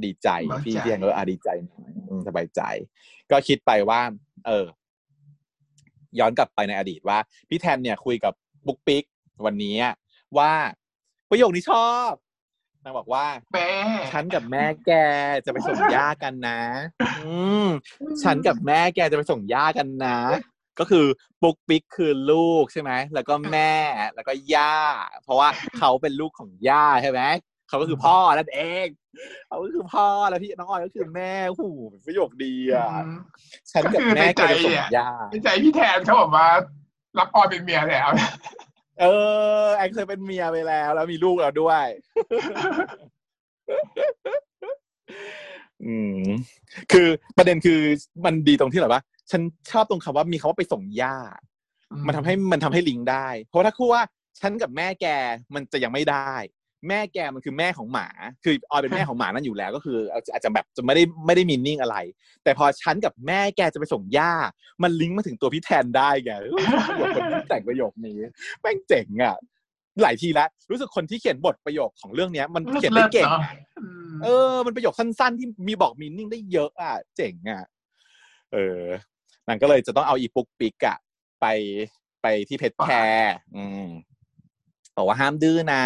[0.03, 2.61] ดีใจสบายใจพี่พี่แทนก็อะดีใจหน่อยอืมสบายใจ
[3.31, 4.01] ก็คิดไปว่า
[4.47, 4.65] เออ
[6.19, 7.17] ย้อนกลับไปในอดีตว่า
[7.49, 8.33] พี่แทนเนี่ยคุยกับ
[8.67, 9.03] บุ๊กปิ๊ก
[9.45, 9.75] วันนี้
[10.37, 10.51] ว่า
[11.29, 12.11] ประโยคนี้ชอบ
[12.83, 13.71] นางบอกว่าแม่
[14.11, 14.91] ฉันกับแม่แก
[15.45, 16.59] จะไปส่งย่ากันนะ
[17.19, 17.33] อื
[17.65, 17.67] ม
[18.23, 20.17] ฉันกับแม่แกจะไปส่งย่ากันนะ
[20.79, 21.05] ก็คือ
[21.41, 23.73] ปุ๊กปิ๊กคือลูกใช่ไหมแล้วก็แม่
[24.15, 24.75] แล้วก็ย่า
[25.23, 27.21] เพราะว่าเขาเป็นลูกของย่าใช่ไหม
[27.69, 28.87] เขาก็คือพ่อนั่นเอง
[29.47, 31.63] เขาก็คือพ่อแล้วพี่น้องออยก็คือแม่โอ้โห
[32.05, 33.17] ประโยคดีอะอืม
[33.71, 36.47] ฉันกับแม่แกจะส่งย่าในใจพี่แทนเขาบอกว่า
[37.17, 38.09] รับออยเป็นเมียแล้ว
[39.01, 39.05] เอ
[39.61, 41.85] อแอนเคยเป็นเมียไปแล้ว แล้วมีลูกแล้วด้วย
[45.85, 46.21] อืม
[46.91, 47.07] คือ
[47.37, 47.79] ประเด็นคือ
[48.25, 49.01] มันดีตรงที่แบบว่า
[49.31, 49.41] ฉัน
[49.71, 51.15] ชอบตรงคำว่ามีคำว่าไปส่งย่า
[52.07, 54.03] มันทำให้มันทำให้ลิงก์ได้ เพราะถ้าคู่ว่า
[54.39, 55.05] ฉันกับแม่แก
[55.53, 56.33] มันจะยังไม่ได้
[56.87, 58.07] แม่แกมันคือแม่ของหมา
[58.43, 59.97] คือออยเป็นแม่ของหมานั่นอยู่แล้ว ก็คือ
[60.33, 61.97] อาจจะแบบจะไม่ได้ไม่ได้มีนิ่งอะไร
[62.43, 64.33] แต่พอฉันกับแม่แกจะไปส่งย่า
[64.83, 66.51] มันลิงก์มาถึงตัวพี่แทนได้ไงเฮ้ย
[67.15, 68.17] คนที่แต่งประโยคนี้
[68.61, 69.35] แม่งเจ๋งอะ
[70.03, 77.63] หลายทีแล้วรู้สึกคนที่เขียนบทประโยคของเรื่องเนี้ย มันเขียนได้เก่งลิศอะนาะอืมเออ มันประโยคสั้น ๆ ที่มีบอกมีนิ่งได้เยอะอะเจ๋งอะ
[78.53, 78.83] เออ
[79.47, 80.97] นางก็เลยจะต้องเอาอีปุ๊กปิกอะ
[81.41, 81.45] ไป
[82.21, 83.87] ไปที่เพชรแคร์อืม
[84.97, 85.83] บอกว่าห้ามดื้อนะ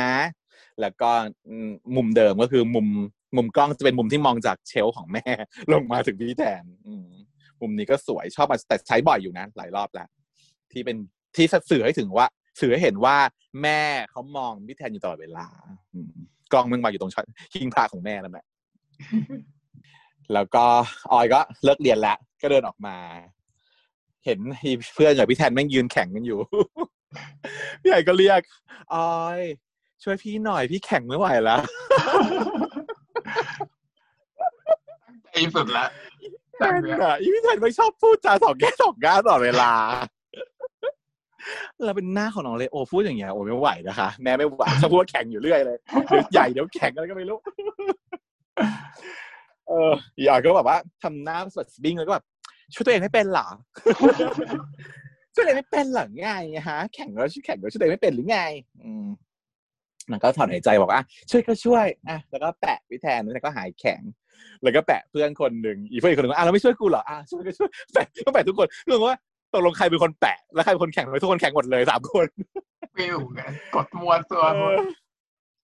[0.81, 1.09] แล้วก็
[1.47, 2.87] อืมมุมเดิมก็คือมุม
[3.35, 5.29] มุมกล้องจะเป็นมุมที่มองจากเชลฟ์ของแม่
[5.73, 7.05] ลงมาถึงพี่แทนอืม
[7.61, 10.07] มุมนี้ก็สวยชอบมาแต่ใช้บ่อยอยู่นะหลายรอบแล้ว
[10.71, 10.97] ที่เป็น
[11.35, 12.27] ที่สื่อให้ถึงว่า
[12.61, 13.17] สื่อให้เห็นว่า
[13.61, 15.47] แม่เขามองพี่แทนอยู่ตลอดเวลา
[15.93, 16.11] อืม
[16.53, 18.45] กล้องมึงมาอยู่ตรงช้อนคิงพระของแม่นั่นแหละ
[20.33, 20.65] แล้วก็
[21.11, 22.95] ออยก็เลิกเรียนแล้ว ก็เดินออกมา
[24.25, 24.39] เห็น
[24.95, 26.39] เพื่อนกับพี่แทนแม่งยืนแข่งกันอยู่
[27.81, 28.41] พี่ใหญ่ก็เรียก
[28.93, 29.39] ออย
[30.03, 31.61] ช่วยพี่หน่อยพี่แข่งไม่ไหวแล้ว
[35.23, 35.85] ใจสุดละ
[36.57, 39.71] แทนอะอีพี่แทนไม่ชอบพูดจาสองแง่สองก้าตลอดเวลา
[41.83, 45.77] เราเป็นหน้าของน้องเลโอพูดอย่างเงี้ยโอ้ไม่ไหวนะคะแม่ไม่ไหวชอบพูดว่าแข่งอยู่เรื่อยเลย
[46.07, 47.37] เดี๋ยวใหญ่เดี๋ยวแข่งอะไรก็ไม่รู้
[49.67, 52.25] เอออีออยก็แบบว่าทำหน้าสดสบิ้งแล้วก็แบบ
[52.73, 53.47] ช่วยตัวเองไม่เป็นเหรอ
[55.33, 56.29] ช่วยตัวเองไม่เป็นเหรอไง
[56.69, 58.39] ฮะ แข่งแล้วช่วยแข่งแล้วช่วยตัวเองไม่เป็นหรือไง
[58.83, 59.05] อืม
[60.11, 61.01] มันก็ถอนหายใจบอกว่า
[61.31, 64.01] ช่วยก็ช่วยอะแล้วก็แปะพี่แทนแล้วก็หายแข็ง
[64.63, 69.17] แล้วก็แปะเพื่อนคนหนึ่งอีกเพื่อนอีกคนหนึ่งว่าอะเราไม่ช่วยกูเหรออะช่วยก็ช่วยแปะก็แปะทุกคนเรื่องว่า
[69.53, 72.27] ตกลงใครเป็นคนแปะแล้วใครเป็นคนแข่งทำไมทุกคนแข่งหมดเลยสามคน
[72.95, 73.41] ไม่รู้ไง
[73.75, 74.77] กดมัวตัวเออ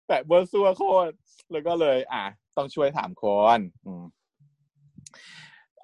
[0.07, 1.13] แปะเบอร์ซัวโคตร
[1.53, 2.25] แล้วก็เลย อะ
[2.57, 3.25] ต้องช่วยสามค
[3.57, 4.05] นอืม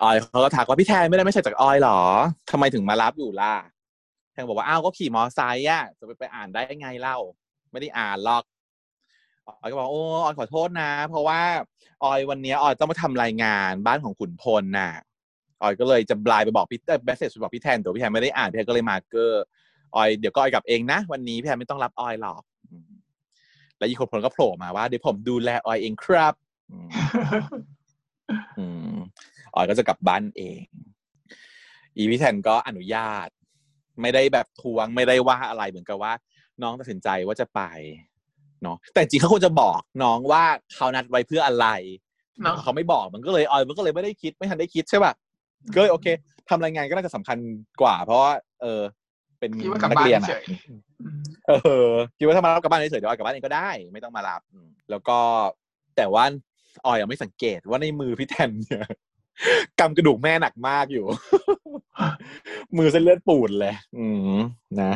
[0.02, 2.00] ออยเขาก็ถามว่าพี่แทนไม่ได้ไม่ใช่จากออยเหรอ
[2.50, 3.54] ทำไมถึงมารับอยู่ล่ะ
[4.32, 7.18] แทนบอกว่าอ้าวก็ขี่มอไซค์อะจะไปไปอ่านได้ไงเล่า
[7.72, 8.44] ไม่ได้อ่านหรอก
[9.46, 11.40] ออยก็บอกโอ้ออยขอโทษนะ เพราะว่า
[12.04, 14.92] ออยวันนี้ออยต้องมาทำรายงานบ้านของขุนพลน่ะ
[15.62, 19.44] ออยก็เลยจะไลน์ไปบอกพี่ message ไปบอกพี่แทนแต่พี่แทนไม่ได้อ่านพี่แทนก็เลยมาเก้อ
[19.96, 22.42] ออยเดี๋ยวก็ออยกลับเองนะ วันนี้พี่แทนไม่ต้องรับออยหรอก
[23.78, 26.34] แล้วอีขุนพลก็โผล่มาว่าเดี๋ยวผมดูแลออยเองครับ
[29.54, 30.60] ออยก็จะกลับบ้านเอง
[31.96, 33.28] อีพี่แทนก็อนุญาต
[34.00, 36.12] ไม่ได้แบบทวงไม่ได้ว่าอะไรเหมือนกับว่า
[36.62, 37.60] น้องตัดสินใจว่าจะไป
[38.62, 40.44] เนาะแต่จริงๆเขาควรจะบอกน้องว่า
[40.74, 41.66] เขานัดไว้เพื่ออะไร
[42.42, 45.12] เนาะเขาไม่บอกมันก็เลยออยมันก็เลยไม่ได้คิดไม่ทันได้คิดใช่ป่ะ
[45.74, 46.06] ก็เลยโอเค
[46.48, 47.38] ทำรายงานก็น่าจะสำคัญ
[47.80, 48.32] กว่า เพราะว่า
[48.62, 48.82] เออ
[49.38, 51.52] เป็นคิดว่ากลับนักบ้านเรียนเฉอะยๆอืมเอ
[51.86, 51.88] อ
[52.18, 55.18] คิดว่าถ้ามารับกลับบ้านเฉยๆเดี๋ยวออยกลับบ้านเองก็ได้ ไม่ต้องมารับอืมแล้วก็
[55.96, 56.24] แต่ว่า
[56.84, 58.86] ออยยังไม่สังเกตว่าในมือพี่แทนเนี่ย
[59.80, 61.06] กำกระดูกแม่หนักมากอยู่
[62.76, 64.06] มือเส้นเลือดปูดเลย อื
[64.36, 64.40] ม
[64.82, 64.92] นะ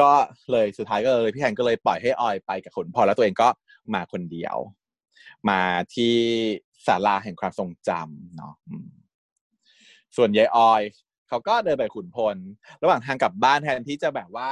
[0.00, 0.12] ก็
[0.52, 3.48] เลยสุดท้ายก็เลยพี่แทนก็เลยปล่อยให้ออยไปกับขนพอแล้วตัวเองก็
[3.94, 4.56] มาคนเดียว
[5.48, 5.60] มา
[5.94, 6.14] ที่
[6.86, 8.54] ศาลาแห่งความทรงจำเนาะ
[10.16, 10.82] ส่วนยายออย
[11.28, 12.36] เขาก็เดินไปขุนพล
[12.82, 14.50] ระหว่างทางกลับบ้านแทนที่จะแบบว่า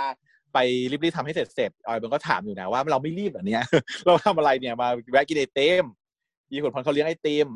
[0.54, 0.58] ไป
[0.90, 3.64] รีบๆทำให้เสร็จเสร็จๆออยมันก็ถามอยู่นะว่าเราไม่รีบเหรอเนี่ย
[4.06, 5.84] เราทำอะไรเนี่ยมาแวะกินไอติม
[6.52, 7.48] อีขุนพลเขาเลี้ยงไอติม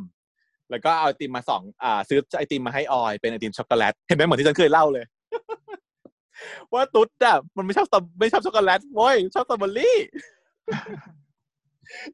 [0.71, 5.05] แล้วก็เอาไอติมมาสองอ่าซื้อไอติมมาให้ออยเป็นไอติมช็อกโกแลตเห็นไหมเหมือนที่ฉันเคยเล่าเลย
[6.73, 9.99] ว่าตุ๊ดอะมันไม่ชอบสตรอไม่ชอบช็อกโกแลตโว้ยชอบสตรอเบอรี่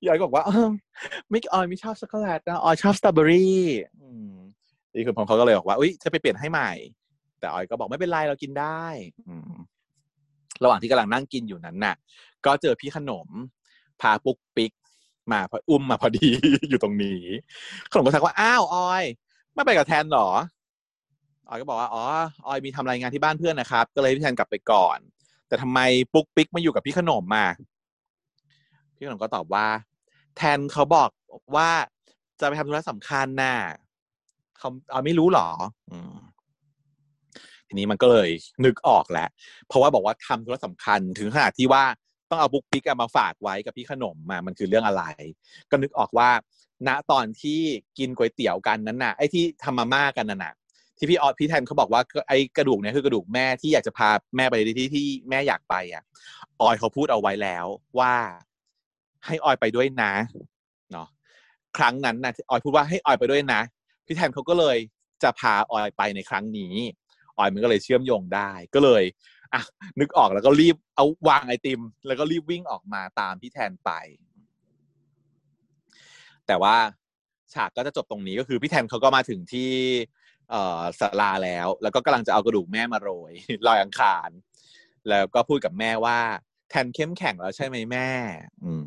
[0.05, 0.71] ยายบอกว่าออ
[1.31, 3.65] ไม่ออยไม่ชอบช็อกโกแลตนะออยชอบสตรอเบอรี่
[4.03, 4.35] อืม
[4.95, 6.71] นี่คือผมเขาก็เลยบอกว่าอุ้ยจะไปเปลี่ยนให้ใหม่
[7.41, 8.85] แต่ออยก็บอกไม่เป็นไรเรากินได้
[9.29, 9.53] อืม
[10.63, 11.95] ระหว่างที่กำลังนั่งกินอยู่นั้นน่ะ
[12.47, 13.29] ก็เจอพี่ขนม
[14.01, 14.73] พาปุ๊กปิ๊ก
[15.33, 16.29] มาพออุ้มมาพอดี
[16.71, 17.23] อยู่ตรงนี้
[17.91, 19.05] ขนมก็ทักว่าอ้าวออย
[19.55, 20.29] ไม่ไปกับแทนเหรอ
[21.49, 22.05] ออยก็บอกว่าอ๋อ
[22.47, 24.99] ออยมีทำรายงานที่บ้านเพื่อนนะครับ ก็เลยพี่แทนกลับไปก่อน
[25.49, 25.81] แต่ทำไม
[26.13, 27.47] ปุ๊กปิ๊กมาอยู่กับพี่ขนมมา
[28.97, 29.67] พี่ขนมก็ตอบว่า
[30.37, 31.11] แทนเขาบอก
[31.57, 31.71] ว่า
[32.41, 33.57] จะไปทำธุระสำคัญน่ะ
[34.59, 35.49] เขาเอาไม่รู้เหรอ
[35.91, 35.95] อ
[37.69, 38.31] ทีนี้มันก็เลย
[38.65, 39.29] นึกออกแล้ว
[39.69, 41.85] เพราะว่าบอกว่าทำธุระสำคัญถึงขนาดที่ว่า
[42.31, 45.03] ต้องเอาบุ๊กปิ๊กมาฝากไว้กับพี่ขนมมามันคือเรื่องอะไร
[45.71, 46.31] ก็นึกออกว่า
[46.89, 47.61] ณตอนที่
[47.99, 50.53] กินก๋วยเตี๋ยวกันนั้นน่ะไอ้ที่ทำมาม่ากันน่ะน่ะ
[50.99, 56.03] ที่พี่ออสพี่แทนเขาบอกว่าไอ้กระดูกเนี่ยคือกระดูกแม่ที่อยากจะพาแม่ไปที่ที่แม่อยากไปอะ
[56.61, 57.67] ออยเขาพูดเอาไว้แล้ว
[57.99, 58.15] ว่า
[59.27, 60.13] ให้ออยไปด้วยนะ
[60.93, 61.09] เนาะ
[61.77, 63.61] ครั้งนั้นนะออยพูดว่าให้ออยไปด้วยนะ
[64.07, 64.77] พี่แทนเขาก็เลย
[65.23, 66.75] จะพาออยไปในครั้งนี้
[67.39, 69.05] ออยมันก็เลยเชื่อมโยงได้ก็เลย
[69.55, 69.63] อะ
[70.01, 73.91] นึกออกแล้วก็รีบเอาวางไอติม แล้วก็รีบวิ่งออกมาตามพี่แทนไป
[76.47, 76.77] แต่ว่า
[77.55, 79.71] ฉากก็จะจบตรงนี้ก็คือพี่แทนเขาก็มาถึงที่
[81.01, 83.33] ศาลาแล้ว แล้วก็กำลังจะเอากระดูกแม่มาโรย
[83.67, 84.29] ลอยอังคาร
[85.09, 86.19] แล้วก็พูดกับแม่ว่า
[86.71, 88.09] แทนเข้มแข็งแล้วใช่ไหมแม่
[88.65, 88.87] อืม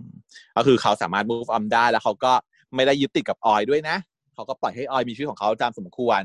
[0.55, 2.33] ก็คือเขาสามารถ move on ได้แล้วเขาก็
[2.75, 3.97] ไม่ได้ยึดติดกับออยด้วยนะ
[4.33, 6.21] เขาก็ปล่อยให้ออยมีชีวิตของเขาตามสมควร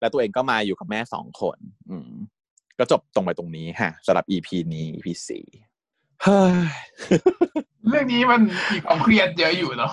[0.00, 1.58] แล้วตัวเองก็มาอยู่กับแม่สองคน
[1.90, 2.12] อืม
[2.78, 5.46] ก็จบตรงไปตรงนี้ฮะสำหรับ EP นี้ EP สี่
[6.22, 6.56] เฮ้ย
[7.88, 8.40] เรื่องนี้มัน
[8.72, 9.92] มีความเครียดเยอะอยู่เนาะ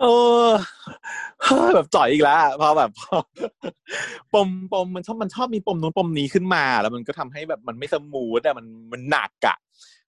[0.00, 0.04] เอ
[0.46, 0.48] อ
[1.44, 2.90] เฮ้ยแบบจ่อยอีกแล้วพอแบบ
[4.34, 9.56] ปมปมมันชอบมันชอบมีปมนู้นปมนี้ขึ้นมา แล้วมันก็ทำให้แบบมันไม่สมูทอะมันมันหนักอะ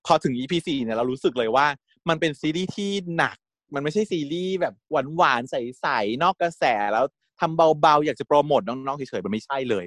[0.06, 1.66] พอถึง EP สี่เนี่ยเรารู้สึกเลยว่า
[2.08, 3.36] มันเป็นซีรีส์ที่หนัก
[3.74, 7.04] มันไม่ใช่ซีรีส์แบบหวานหวานๆใสๆนอกกระแสแล้ว
[7.40, 9.84] ทำเบาๆ อยากจะโปรโมทน้องๆเฉยๆมันไม่ใช่เลย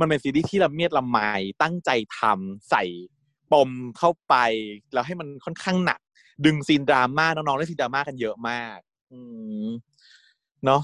[0.00, 1.18] มันเป็นซีรีส์ที่ละเมียดละไม
[1.62, 2.84] ตั้งใจทำใส่
[3.52, 4.34] ปมเข้าไป
[4.92, 6.00] แล้วให้มันค่อนข้างหนัก
[6.44, 8.78] ดึงซีนดราม่าน้องๆเล่นซีนดราม่ากันเยอะมาก
[9.12, 9.20] อื
[9.66, 9.68] ม
[10.64, 10.82] เนาะ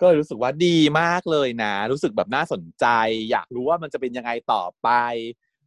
[0.00, 2.86] ก็เลยรู้สึกว่าดีมากเลยนะ รู้สึกแบบน่าสนใจ
[3.30, 4.88] อยากรู้ว่ามันจะเป็นยังไงต่อไป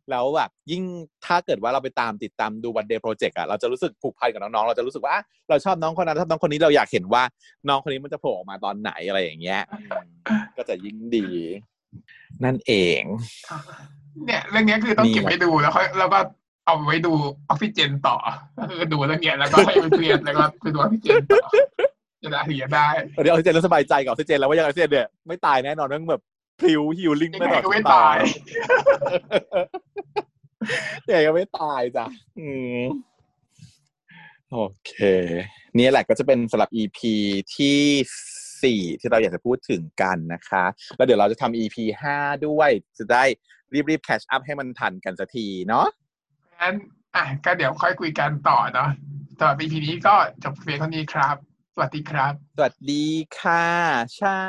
[0.10, 0.84] แล้วแบบยิ่ง
[1.26, 7.24] ถ้าเกิดว่าเราไปตามติดตามดูวันเดย์โปรเจกต์อะเราจะรู้สึกผูกพันกับน้องๆ เราจะรู้สึกว่าอะเราชอบน้องคนนั้นชอบน้องคนนี้เราอยากเห็นว่า
[7.70, 11.28] น้องคนนี้มันจะโผล่ออกมาตอนไหนอะไรอย่างเงี้ยอืมก็จะยิ่งดี
[12.44, 13.02] นั่นเอง
[14.26, 16.20] เนี่ย เรื่องนี้คือต้องนี่เก็บแหละไว้ดูแล้วค่อยแล้วก็
[16.66, 17.14] เอาไว้ดู
[17.50, 18.16] ออกซิเจนต่อ
[18.58, 21.48] ก็คือดูเรื่องเนี้ยแล้วก็ให้ไปเครียดแล้วก็ไปดูออกซิเจนต่อ
[22.24, 22.88] จะได้ถึงจะได้
[23.22, 26.22] เดี๋ยวออกซิเจนแล้วสบายใจกับออกซิเจนแล้วว่ายังออกซิเจนเนี่ยไม่ตายแน่นอนเรื่องแบบ
[26.60, 28.16] พริวฮิลลิ่งยังไม่ไงตลอดก็ไม่ชีวิตาย
[31.08, 32.06] ยังไงก็ไม่ตายจ้ะ
[32.40, 32.48] อื
[32.82, 32.84] ม
[34.52, 34.94] โอเค
[35.78, 37.00] นี่แหละก็จะเป็นสำหรับ EP
[37.56, 37.80] ที่
[38.64, 40.64] สี่ที่เราอยากจะพูดถึงกันนะคะ
[40.98, 43.24] แล้วเดี๋ยวเราจะทำ EP ห้าด้วย จะได้
[43.90, 45.88] รีบๆ catch up ให้มันทันกันสักทีเนาะ
[46.62, 46.76] งั้น
[47.16, 48.90] อะก็เดี๋ยวค่อยคุยกันต่อเนาะ
[49.38, 51.36] สำหรับ EP นี้ก็จบเพียงเท่านี้ครับ
[51.74, 53.08] สวัสดีครับ สวัสดี
[53.40, 53.68] ค่ะ
[54.16, 54.42] เช้า